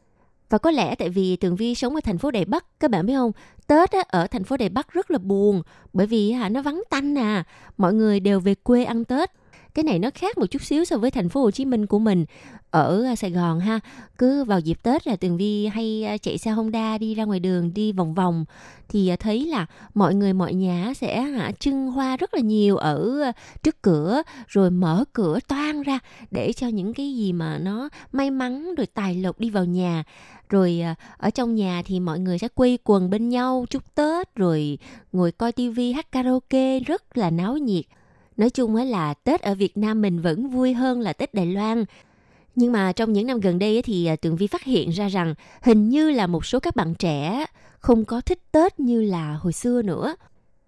[0.53, 3.07] và có lẽ tại vì Tường Vi sống ở thành phố Đài Bắc, các bạn
[3.07, 3.33] biết không?
[3.67, 6.83] Tết á, ở thành phố Đài Bắc rất là buồn bởi vì hả nó vắng
[6.91, 7.45] tanh à.
[7.77, 9.31] Mọi người đều về quê ăn Tết.
[9.75, 11.99] Cái này nó khác một chút xíu so với thành phố Hồ Chí Minh của
[11.99, 12.25] mình.
[12.71, 13.81] Ở à, Sài Gòn ha,
[14.19, 17.41] cứ vào dịp Tết là Tường Vi hay à, chạy xe Honda đi ra ngoài
[17.41, 18.45] đường đi vòng vòng
[18.89, 22.77] thì à, thấy là mọi người mọi nhà sẽ hả trưng hoa rất là nhiều
[22.77, 23.23] ở
[23.63, 25.99] trước cửa rồi mở cửa toang ra
[26.31, 30.05] để cho những cái gì mà nó may mắn rồi tài lộc đi vào nhà
[30.49, 30.83] rồi
[31.17, 34.79] ở trong nhà thì mọi người sẽ quây quần bên nhau chúc Tết rồi
[35.13, 37.85] ngồi coi tivi hát karaoke rất là náo nhiệt.
[38.37, 41.47] Nói chung á là Tết ở Việt Nam mình vẫn vui hơn là Tết Đài
[41.47, 41.85] Loan.
[42.55, 45.35] Nhưng mà trong những năm gần đây thì à, Tường Vi phát hiện ra rằng
[45.63, 47.47] hình như là một số các bạn trẻ
[47.79, 50.17] không có thích Tết như là hồi xưa nữa.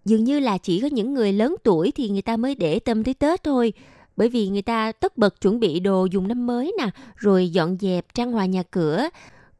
[0.04, 3.04] Dường như là chỉ có những người lớn tuổi thì người ta mới để tâm
[3.04, 3.72] tới Tết thôi.
[4.16, 7.76] Bởi vì người ta tất bật chuẩn bị đồ dùng năm mới nè, rồi dọn
[7.80, 9.08] dẹp trang hòa nhà cửa,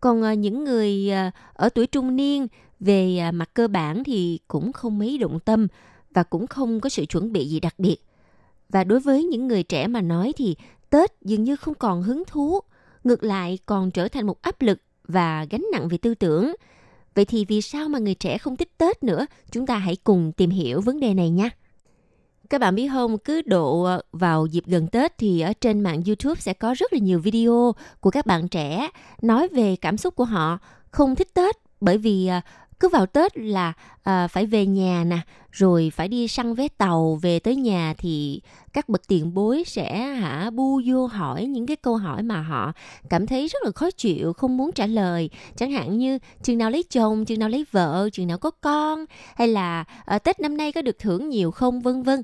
[0.01, 2.47] còn à, những người à, ở tuổi trung niên
[2.81, 5.67] về mặt cơ bản thì cũng không mấy động tâm
[6.15, 7.97] và cũng không có sự chuẩn bị gì đặc biệt.
[8.69, 10.57] Và đối với những người trẻ mà nói thì
[10.91, 12.61] Tết dường như không còn hứng thú,
[13.05, 16.55] ngược lại còn trở thành một áp lực và gánh nặng về tư tưởng.
[17.15, 19.27] Vậy thì vì sao mà người trẻ không thích Tết nữa?
[19.51, 21.51] Chúng ta hãy cùng tìm hiểu vấn đề này nha.
[22.51, 26.41] Các bạn biết không, cứ độ vào dịp gần Tết thì ở trên mạng YouTube
[26.41, 28.89] sẽ có rất là nhiều video của các bạn trẻ
[29.23, 30.59] nói về cảm xúc của họ
[30.91, 32.43] không thích Tết bởi vì à,
[32.85, 33.73] cứ vào Tết là
[34.03, 35.19] à, phải về nhà nè,
[35.51, 38.41] rồi phải đi săn vé tàu về tới nhà thì
[38.73, 42.73] các bậc tiền bối sẽ hả bu vô hỏi những cái câu hỏi mà họ
[43.09, 45.31] cảm thấy rất là khó chịu, không muốn trả lời.
[45.57, 49.05] Chẳng hạn như chừng nào lấy chồng, chừng nào lấy vợ, chừng nào có con,
[49.37, 52.23] hay là à, Tết năm nay có được thưởng nhiều không, vân vân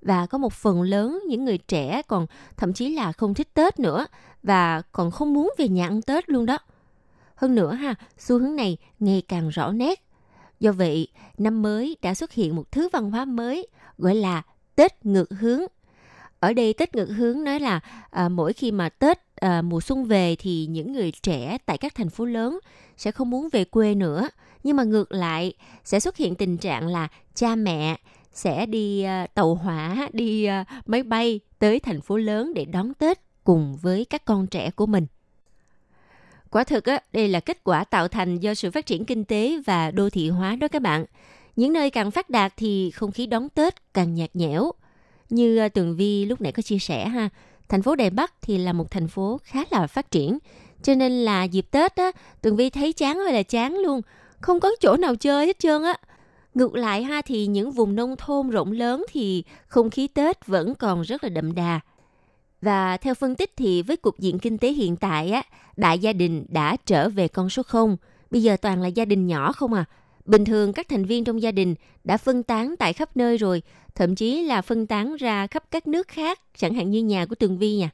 [0.00, 2.26] và có một phần lớn những người trẻ còn
[2.56, 4.06] thậm chí là không thích Tết nữa
[4.42, 6.58] và còn không muốn về nhà ăn Tết luôn đó.
[7.42, 10.04] Hơn nữa ha, xu hướng này ngày càng rõ nét.
[10.60, 13.66] Do vậy, năm mới đã xuất hiện một thứ văn hóa mới
[13.98, 14.42] gọi là
[14.74, 15.60] Tết ngược hướng.
[16.40, 17.80] Ở đây Tết ngược hướng nói là
[18.10, 21.94] à, mỗi khi mà Tết à, mùa xuân về thì những người trẻ tại các
[21.94, 22.58] thành phố lớn
[22.96, 24.28] sẽ không muốn về quê nữa.
[24.64, 25.52] Nhưng mà ngược lại
[25.84, 27.96] sẽ xuất hiện tình trạng là cha mẹ
[28.32, 32.94] sẽ đi à, tàu hỏa, đi à, máy bay tới thành phố lớn để đón
[32.94, 35.06] Tết cùng với các con trẻ của mình.
[36.52, 39.58] Quả thực á, đây là kết quả tạo thành do sự phát triển kinh tế
[39.66, 41.04] và đô thị hóa đó các bạn.
[41.56, 44.72] Những nơi càng phát đạt thì không khí đón Tết càng nhạt nhẽo.
[45.30, 47.28] Như ờ, Tường Vi lúc nãy có chia sẻ ha,
[47.68, 50.38] thành phố Đài Bắc thì là một thành phố khá là phát triển.
[50.82, 52.10] Cho nên là dịp Tết á,
[52.42, 54.00] Tường Vi thấy chán hơi là chán luôn.
[54.40, 55.94] Không có chỗ nào chơi hết trơn á.
[56.54, 60.74] Ngược lại ha thì những vùng nông thôn rộng lớn thì không khí Tết vẫn
[60.74, 61.80] còn rất là đậm đà.
[62.62, 65.42] Và theo phân tích thì với cục diện kinh tế hiện tại á,
[65.76, 67.96] đại gia đình đã trở về con số 0.
[68.30, 69.84] Bây giờ toàn là gia đình nhỏ không à.
[70.24, 73.62] Bình thường các thành viên trong gia đình đã phân tán tại khắp nơi rồi,
[73.94, 77.34] thậm chí là phân tán ra khắp các nước khác, chẳng hạn như nhà của
[77.34, 77.90] Tường Vi nha.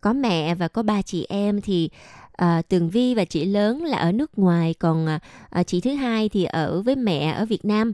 [0.00, 1.90] Có mẹ và có ba chị em thì
[2.32, 5.06] à, Tường Vi và chị lớn là ở nước ngoài, còn
[5.50, 7.92] à, chị thứ hai thì ở với mẹ ở Việt Nam.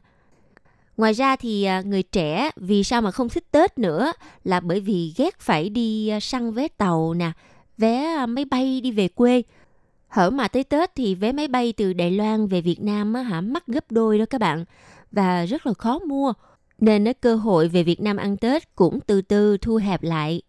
[0.96, 4.12] Ngoài ra thì à, người trẻ vì sao mà không thích Tết nữa
[4.44, 7.32] là bởi vì ghét phải đi à, săn vé tàu nè,
[7.78, 9.42] vé à, máy bay đi về quê.
[10.08, 13.22] Hở mà tới Tết thì vé máy bay từ Đài Loan về Việt Nam á,
[13.22, 14.64] hả mắc gấp đôi đó các bạn
[15.12, 16.32] và rất là khó mua.
[16.78, 20.42] Nên á, cơ hội về Việt Nam ăn Tết cũng từ từ thu hẹp lại.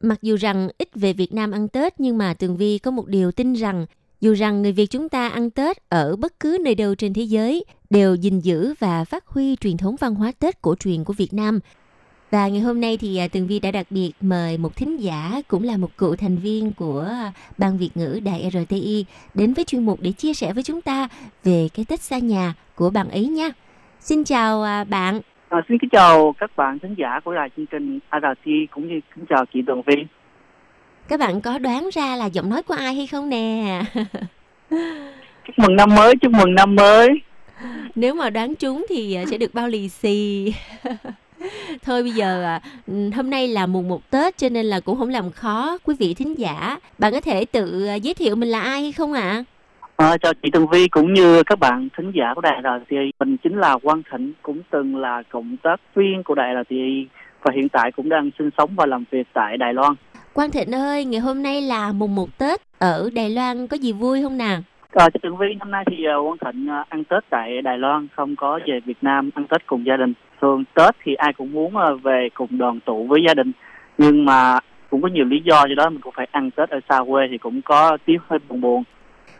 [0.00, 3.06] Mặc dù rằng ít về Việt Nam ăn Tết nhưng mà Tường Vi có một
[3.06, 3.86] điều tin rằng
[4.24, 7.22] dù rằng người Việt chúng ta ăn Tết ở bất cứ nơi đâu trên thế
[7.22, 11.12] giới đều gìn giữ và phát huy truyền thống văn hóa Tết cổ truyền của
[11.12, 11.60] Việt Nam.
[12.30, 15.42] Và ngày hôm nay thì à, Tường Vi đã đặc biệt mời một thính giả
[15.48, 17.08] cũng là một cựu thành viên của
[17.58, 21.08] Ban Việt ngữ Đài RTI đến với chuyên mục để chia sẻ với chúng ta
[21.44, 23.48] về cái Tết xa nhà của bạn ấy nha.
[24.00, 25.20] Xin chào à, bạn.
[25.48, 29.00] À, xin kính chào các bạn thính giả của đài chương trình RT cũng như
[29.14, 29.94] kính chào chị Tường Vi.
[31.08, 33.80] Các bạn có đoán ra là giọng nói của ai hay không nè?
[35.46, 37.08] Chúc mừng năm mới, chúc mừng năm mới.
[37.94, 40.52] Nếu mà đoán trúng thì à, sẽ được bao lì xì.
[41.82, 44.98] Thôi bây giờ à, ừ, hôm nay là mùng 1 Tết cho nên là cũng
[44.98, 46.78] không làm khó quý vị thính giả.
[46.98, 49.44] Bạn có thể tự à, giới thiệu mình là ai hay không ạ?
[49.96, 50.08] À?
[50.08, 53.12] À, chào chị Tường Vi cũng như các bạn thính giả của đài RTI.
[53.18, 57.06] Mình chính là Quang Thịnh, cũng từng là cộng tác viên của đài RTI
[57.42, 59.94] và hiện tại cũng đang sinh sống và làm việc tại Đài Loan.
[60.34, 63.92] Quang Thịnh ơi, ngày hôm nay là mùng 1 Tết ở Đài Loan có gì
[63.92, 64.58] vui không nào?
[64.92, 67.62] Ờ, à, chị Tường Vi năm nay thì uh, Quang Thịnh uh, ăn Tết tại
[67.62, 70.12] Đài Loan, không có về Việt Nam ăn Tết cùng gia đình.
[70.40, 73.52] Thường Tết thì ai cũng muốn uh, về cùng đoàn tụ với gia đình,
[73.98, 74.58] nhưng mà
[74.90, 77.26] cũng có nhiều lý do cho đó mình cũng phải ăn Tết ở xa quê
[77.30, 78.82] thì cũng có tiếng hơi buồn buồn.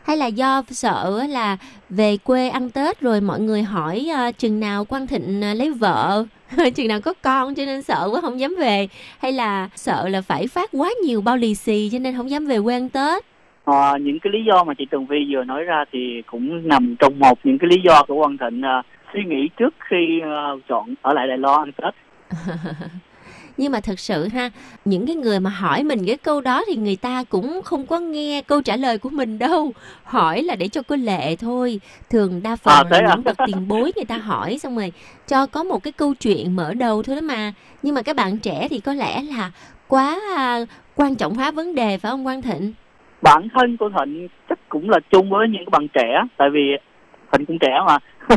[0.05, 1.57] Hay là do sợ là
[1.89, 5.71] về quê ăn Tết rồi mọi người hỏi uh, chừng nào Quang Thịnh uh, lấy
[5.71, 6.25] vợ,
[6.75, 8.87] chừng nào có con cho nên sợ quá không dám về,
[9.19, 12.45] hay là sợ là phải phát quá nhiều bao lì xì cho nên không dám
[12.45, 13.25] về quê ăn Tết?
[13.65, 16.95] À, những cái lý do mà chị Tường Vi vừa nói ra thì cũng nằm
[16.99, 20.61] trong một những cái lý do của Quang Thịnh uh, suy nghĩ trước khi uh,
[20.69, 21.93] chọn ở lại Đài Loan ăn Tết.
[23.57, 24.49] nhưng mà thật sự ha
[24.85, 27.99] những cái người mà hỏi mình cái câu đó thì người ta cũng không có
[27.99, 29.71] nghe câu trả lời của mình đâu.
[30.03, 31.79] Hỏi là để cho có lệ thôi.
[32.09, 33.15] Thường đa phần À, là à?
[33.15, 34.91] những bậc tiền bối người ta hỏi xong rồi
[35.27, 37.53] cho có một cái câu chuyện mở đầu thôi đó mà.
[37.83, 39.51] Nhưng mà các bạn trẻ thì có lẽ là
[39.87, 40.59] quá à,
[40.95, 42.73] quan trọng hóa vấn đề phải không Quang Thịnh?
[43.21, 46.61] Bản thân của Thịnh chắc cũng là chung với những bạn trẻ, tại vì
[47.37, 47.97] mình cũng trẻ mà.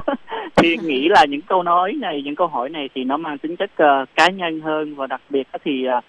[0.57, 3.57] thì nghĩ là những câu nói này, những câu hỏi này thì nó mang tính
[3.57, 6.05] chất uh, cá nhân hơn và đặc biệt thì uh,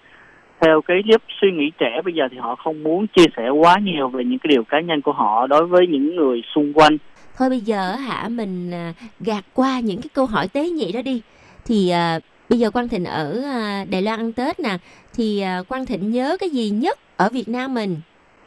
[0.60, 3.76] theo cái lớp suy nghĩ trẻ bây giờ thì họ không muốn chia sẻ quá
[3.82, 6.98] nhiều về những cái điều cá nhân của họ đối với những người xung quanh.
[7.38, 11.02] thôi bây giờ hả mình ờ, gạt qua những cái câu hỏi tế nhị đó
[11.02, 11.22] đi
[11.66, 13.42] thì uh, bây giờ Quang Thịnh ở
[13.90, 14.76] Đài Loan ăn Tết nè
[15.14, 17.96] thì Quang Thịnh nhớ cái gì nhất ở Việt Nam mình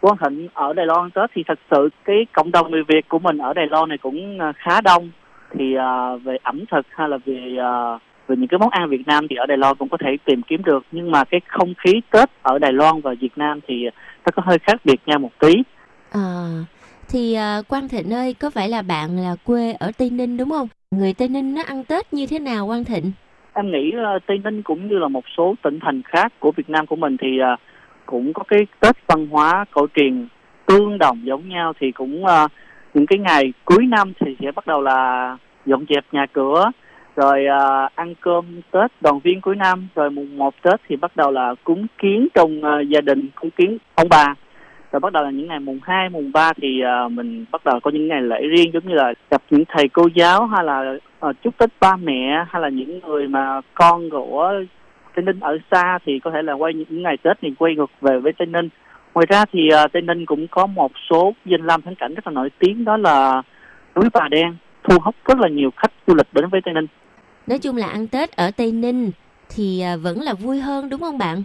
[0.04, 3.20] Quang Thịnh ở Đài Loan Tết thì thật sự cái cộng đồng người Việt của
[3.20, 5.12] mình ở Đài Loan này cũng à, khá đông.
[5.52, 9.08] Thì à, về ẩm thực hay là về à, về những cái món ăn Việt
[9.08, 11.74] Nam thì ở Đài Loan cũng có thể tìm kiếm được nhưng mà cái không
[11.78, 13.84] khí Tết ở Đài Loan và Việt Nam thì
[14.26, 15.54] nó có hơi khác biệt nhau một tí.
[16.12, 16.48] À,
[17.10, 20.50] thì à, Quang Thịnh ơi, có phải là bạn là quê ở Tây Ninh đúng
[20.50, 20.68] không?
[20.92, 23.12] Người Tây Ninh nó ăn Tết như thế nào Quang Thịnh?
[23.54, 26.70] Em nghĩ à, Tây Ninh cũng như là một số tỉnh thành khác của Việt
[26.70, 27.58] Nam của mình thì à,
[28.14, 30.28] cũng có cái Tết văn hóa cổ truyền
[30.66, 32.52] tương đồng giống nhau thì cũng uh,
[32.94, 36.72] những cái ngày cuối năm thì sẽ bắt đầu là dọn dẹp nhà cửa
[37.16, 41.16] rồi uh, ăn cơm Tết đoàn viên cuối năm rồi mùng 1 Tết thì bắt
[41.16, 44.36] đầu là cúng kiến trong uh, gia đình cúng kiến ông bà.
[44.92, 47.80] Rồi bắt đầu là những ngày mùng 2, mùng 3 thì uh, mình bắt đầu
[47.80, 50.96] có những ngày lễ riêng giống như là gặp những thầy cô giáo hay là
[51.30, 54.54] uh, chúc Tết ba mẹ hay là những người mà con của
[55.16, 57.92] Tây Ninh ở xa thì có thể là quay những ngày Tết thì quay ngược
[58.02, 58.70] về với Tây Ninh.
[59.14, 62.28] Ngoài ra thì à, tây ninh cũng có một số danh lam thắng cảnh rất
[62.28, 63.42] là nổi tiếng đó là
[63.96, 66.88] núi bà đen thu hút rất là nhiều khách du lịch đến với tây ninh.
[67.48, 69.12] Nói chung là ăn Tết ở Tây Ninh
[69.56, 71.44] thì à, vẫn là vui hơn đúng không bạn?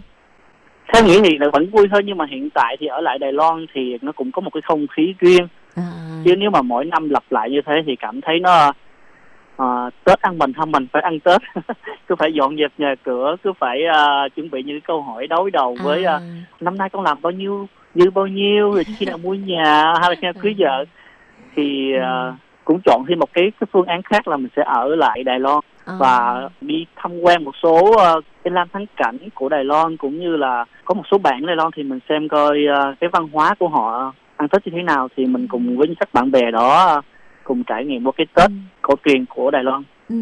[0.93, 3.33] theo nghĩa thì là vẫn vui hơn nhưng mà hiện tại thì ở lại Đài
[3.33, 5.47] Loan thì nó cũng có một cái không khí riêng.
[5.75, 5.83] À,
[6.25, 8.73] chứ nếu mà mỗi năm lặp lại như thế thì cảm thấy nó
[9.59, 11.41] à, Tết ăn mình không mình phải ăn Tết.
[12.07, 15.51] Cứ phải dọn dẹp nhà cửa cứ phải à, chuẩn bị những câu hỏi đối
[15.51, 16.19] đầu với à,
[16.59, 20.09] năm nay con làm bao nhiêu như bao nhiêu rồi khi nào mua nhà hay
[20.09, 20.85] là khi nào cưới vợ.
[21.55, 22.33] Thì à,
[22.63, 25.39] cũng chọn thêm một cái, cái phương án khác là mình sẽ ở lại Đài
[25.39, 29.63] Loan à, và đi tham quan một số uh, cái lam thắng cảnh của Đài
[29.63, 32.95] Loan cũng như là có một số bạn Đài Loan thì mình xem coi ờ,
[32.99, 35.07] cái văn hóa của họ ăn Tết như thế nào.
[35.17, 37.01] Thì mình cùng với các bạn bè đó
[37.49, 39.83] cùng trải nghiệm một cái Tết cổ truyền của Đài Loan.
[40.09, 40.15] Ừ.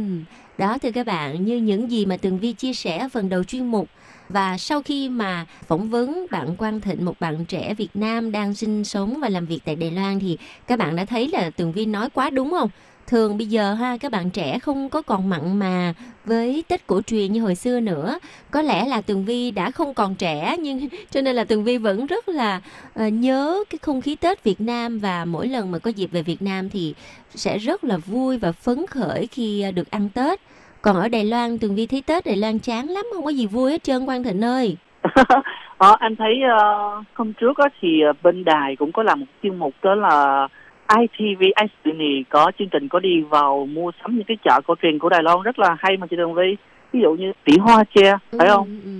[0.57, 3.43] Đó thưa các bạn, như những gì mà Tường Vi chia sẻ ở phần đầu
[3.43, 3.87] chuyên mục
[4.29, 8.53] và sau khi mà phỏng vấn bạn Quang Thịnh, một bạn trẻ Việt Nam đang
[8.53, 11.71] sinh sống và làm việc tại Đài Loan thì các bạn đã thấy là Tường
[11.71, 12.69] Vi nói quá đúng không?
[13.07, 15.93] Thường bây giờ ha các bạn trẻ không có còn mặn mà
[16.25, 18.19] với Tết cổ truyền như hồi xưa nữa.
[18.51, 20.79] Có lẽ là Tường Vi đã không còn trẻ nhưng
[21.11, 22.61] cho nên là Tường Vi vẫn rất là
[23.05, 26.21] uh, nhớ cái không khí Tết Việt Nam và mỗi lần mà có dịp về
[26.21, 26.93] Việt Nam thì
[27.29, 30.39] sẽ rất là vui và phấn khởi khi uh, được ăn Tết.
[30.81, 33.47] Còn ở Đài Loan, Tường Vi thấy Tết Đài Loan chán lắm, không có gì
[33.47, 34.77] vui hết trơn Quang Thịnh ơi.
[35.77, 39.59] Ờ, anh thấy uh, hôm trước á, thì bên đài cũng có làm một chương
[39.59, 40.47] mục đó là
[40.87, 44.99] ITV Ice có chương trình có đi vào mua sắm những cái chợ cổ truyền
[44.99, 46.55] của Đài Loan rất là hay mà chị Tường Vi
[46.93, 48.91] ví dụ như tỷ hoa tre phải không Ừ, ừ.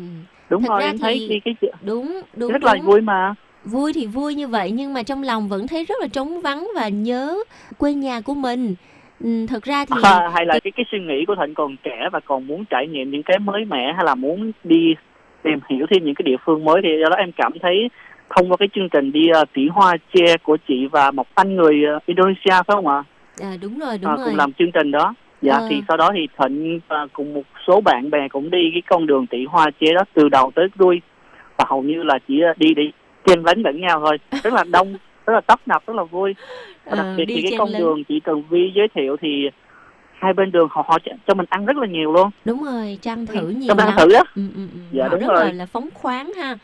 [0.50, 2.86] đúng Thật rồi em thấy thì- đi cái chợ Đúng, đúng, rất là đúng.
[2.86, 3.34] vui mà
[3.64, 6.68] Vui thì vui như vậy nhưng mà trong lòng vẫn thấy rất là trống vắng
[6.76, 7.36] và nhớ
[7.78, 8.76] quê nhà của mình.
[9.24, 12.10] Ừ, thật ra thì À, hay là cái cái suy nghĩ của Thịnh còn trẻ
[12.12, 14.96] và còn muốn trải nghiệm những cái mới mẻ hay là muốn đi
[15.44, 17.90] tìm hiểu thêm những cái địa phương mới thì do đó em cảm thấy
[18.36, 21.56] thông qua cái chương trình đi uh, tỉ hoa tre của chị và một anh
[21.56, 23.04] người ờ, Indonesia phải không ạ?
[23.42, 24.26] à, đúng rồi, đúng À, rồi.
[24.26, 25.14] cùng làm chương trình đó.
[25.42, 25.66] Dạ Ờ.
[25.70, 29.06] thì sau đó thì Thịnh và cùng một số bạn bè cũng đi cái con
[29.08, 31.02] đường tỉ hoa chế đó từ đầu tới đuôi
[31.58, 32.84] và hầu như là chỉ ờ, đi để
[33.26, 34.94] chen lấn lẫn nhau thôi rất là đông
[35.26, 36.36] rất là tấp nập rất là vui
[36.86, 37.82] và đặc Ờ, biệt đi thì cái con lấn.
[37.82, 39.50] đường chị Tường Vi giới thiệu thì
[40.20, 40.98] hai bên đường họ họ
[41.28, 43.96] cho- mình ăn rất là nhiều luôn Đúng rồi, Trang thử nhiều cho mình ăn
[43.98, 44.80] thử á Ừ, ừ, ừ.
[44.92, 45.46] Dạ, Họ đúng rất rồi.
[45.46, 46.56] là, là phóng khoáng ha.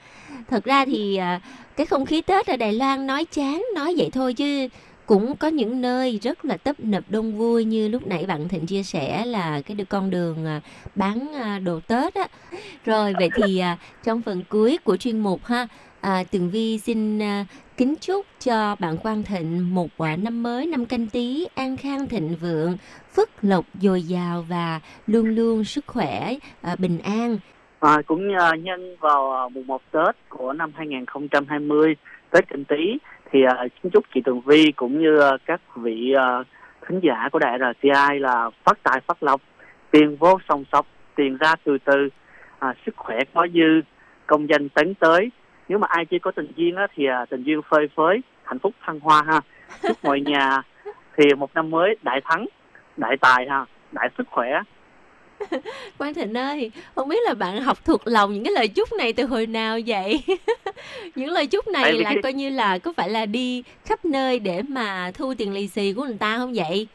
[0.49, 1.39] Thật ra thì à,
[1.75, 4.67] cái không khí Tết ở Đài Loan nói chán, nói vậy thôi chứ
[5.05, 8.65] cũng có những nơi rất là tấp nập đông vui như lúc nãy bạn Thịnh
[8.65, 10.61] chia sẻ là cái được con đường à,
[10.95, 12.27] bán à, đồ Tết á.
[12.85, 13.61] Rồi vậy thì
[14.03, 15.67] trong phần cuối của chuyên mục ha,
[16.01, 17.19] à, Tường Vi xin
[17.77, 22.07] kính chúc cho bạn Quang Thịnh một quả năm mới năm canh tí an khang
[22.07, 22.77] thịnh vượng,
[23.15, 26.33] phước lộc dồi dào và luôn luôn sức khỏe
[26.77, 27.37] bình an
[27.83, 28.27] à, cũng
[28.59, 31.95] nhân vào à, mùng 1 Tết của năm 2020
[32.29, 32.97] Tết Canh Tý
[33.31, 36.13] thì à, xin chúc chị Tường Vi cũng như à, các vị
[36.81, 39.41] khán giả của đại RTI là phát tài phát lộc
[39.91, 42.09] tiền vô sòng sọc tiền ra từ từ.
[42.59, 43.81] À, sức khỏe có dư
[44.27, 45.31] công danh tấn tới.
[45.69, 48.73] Nếu mà ai chưa có tình duyên á, thì tình duyên phơi phới hạnh phúc
[48.85, 49.41] thăng hoa ha.
[49.81, 50.61] Chúc mọi nhà
[51.17, 52.45] thì một năm mới đại thắng
[52.97, 54.61] đại tài ha đại sức khỏe.
[55.97, 59.13] Quang Thịnh ơi, không biết là bạn học thuộc lòng những cái lời chúc này
[59.13, 60.21] từ hồi nào vậy?
[61.15, 64.05] những lời chúc này Tại là cái- coi như là có phải là đi khắp
[64.05, 66.87] nơi để mà thu tiền lì xì của người ta không vậy?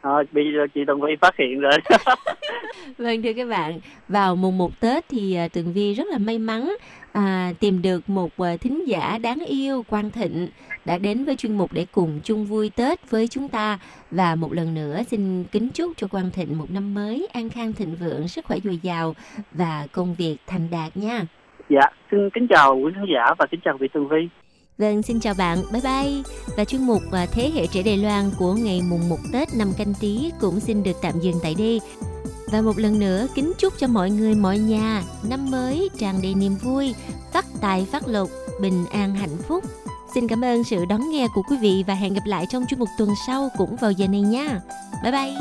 [0.00, 1.72] Ờ, bây giờ chị Tường Vi phát hiện rồi
[2.98, 6.38] Vâng thưa các bạn, vào mùng 1 Tết thì à, Tường Vi rất là may
[6.38, 6.76] mắn
[7.12, 10.48] à, tìm được một à, thính giả đáng yêu Quang Thịnh
[10.84, 13.78] đã đến với chuyên mục để cùng chung vui Tết với chúng ta
[14.10, 17.72] và một lần nữa xin kính chúc cho Quang Thịnh một năm mới an khang
[17.72, 19.14] thịnh vượng, sức khỏe dồi dào
[19.52, 21.26] và công việc thành đạt nha.
[21.68, 24.28] dạ xin kính chào quý khán giả và kính chào vị Tường Vi
[24.80, 26.22] Vâng, xin chào bạn, bye bye.
[26.56, 29.68] Và chuyên mục à, Thế hệ trẻ Đài Loan của ngày mùng 1 Tết năm
[29.78, 31.80] canh tí cũng xin được tạm dừng tại đây.
[32.52, 36.34] Và một lần nữa kính chúc cho mọi người mọi nhà năm mới tràn đầy
[36.34, 36.94] niềm vui,
[37.32, 38.28] phát tài phát lộc,
[38.60, 39.64] bình an hạnh phúc.
[40.14, 42.80] Xin cảm ơn sự đón nghe của quý vị và hẹn gặp lại trong chuyên
[42.80, 44.60] mục tuần sau cũng vào giờ này nha.
[45.02, 45.34] Bye bye.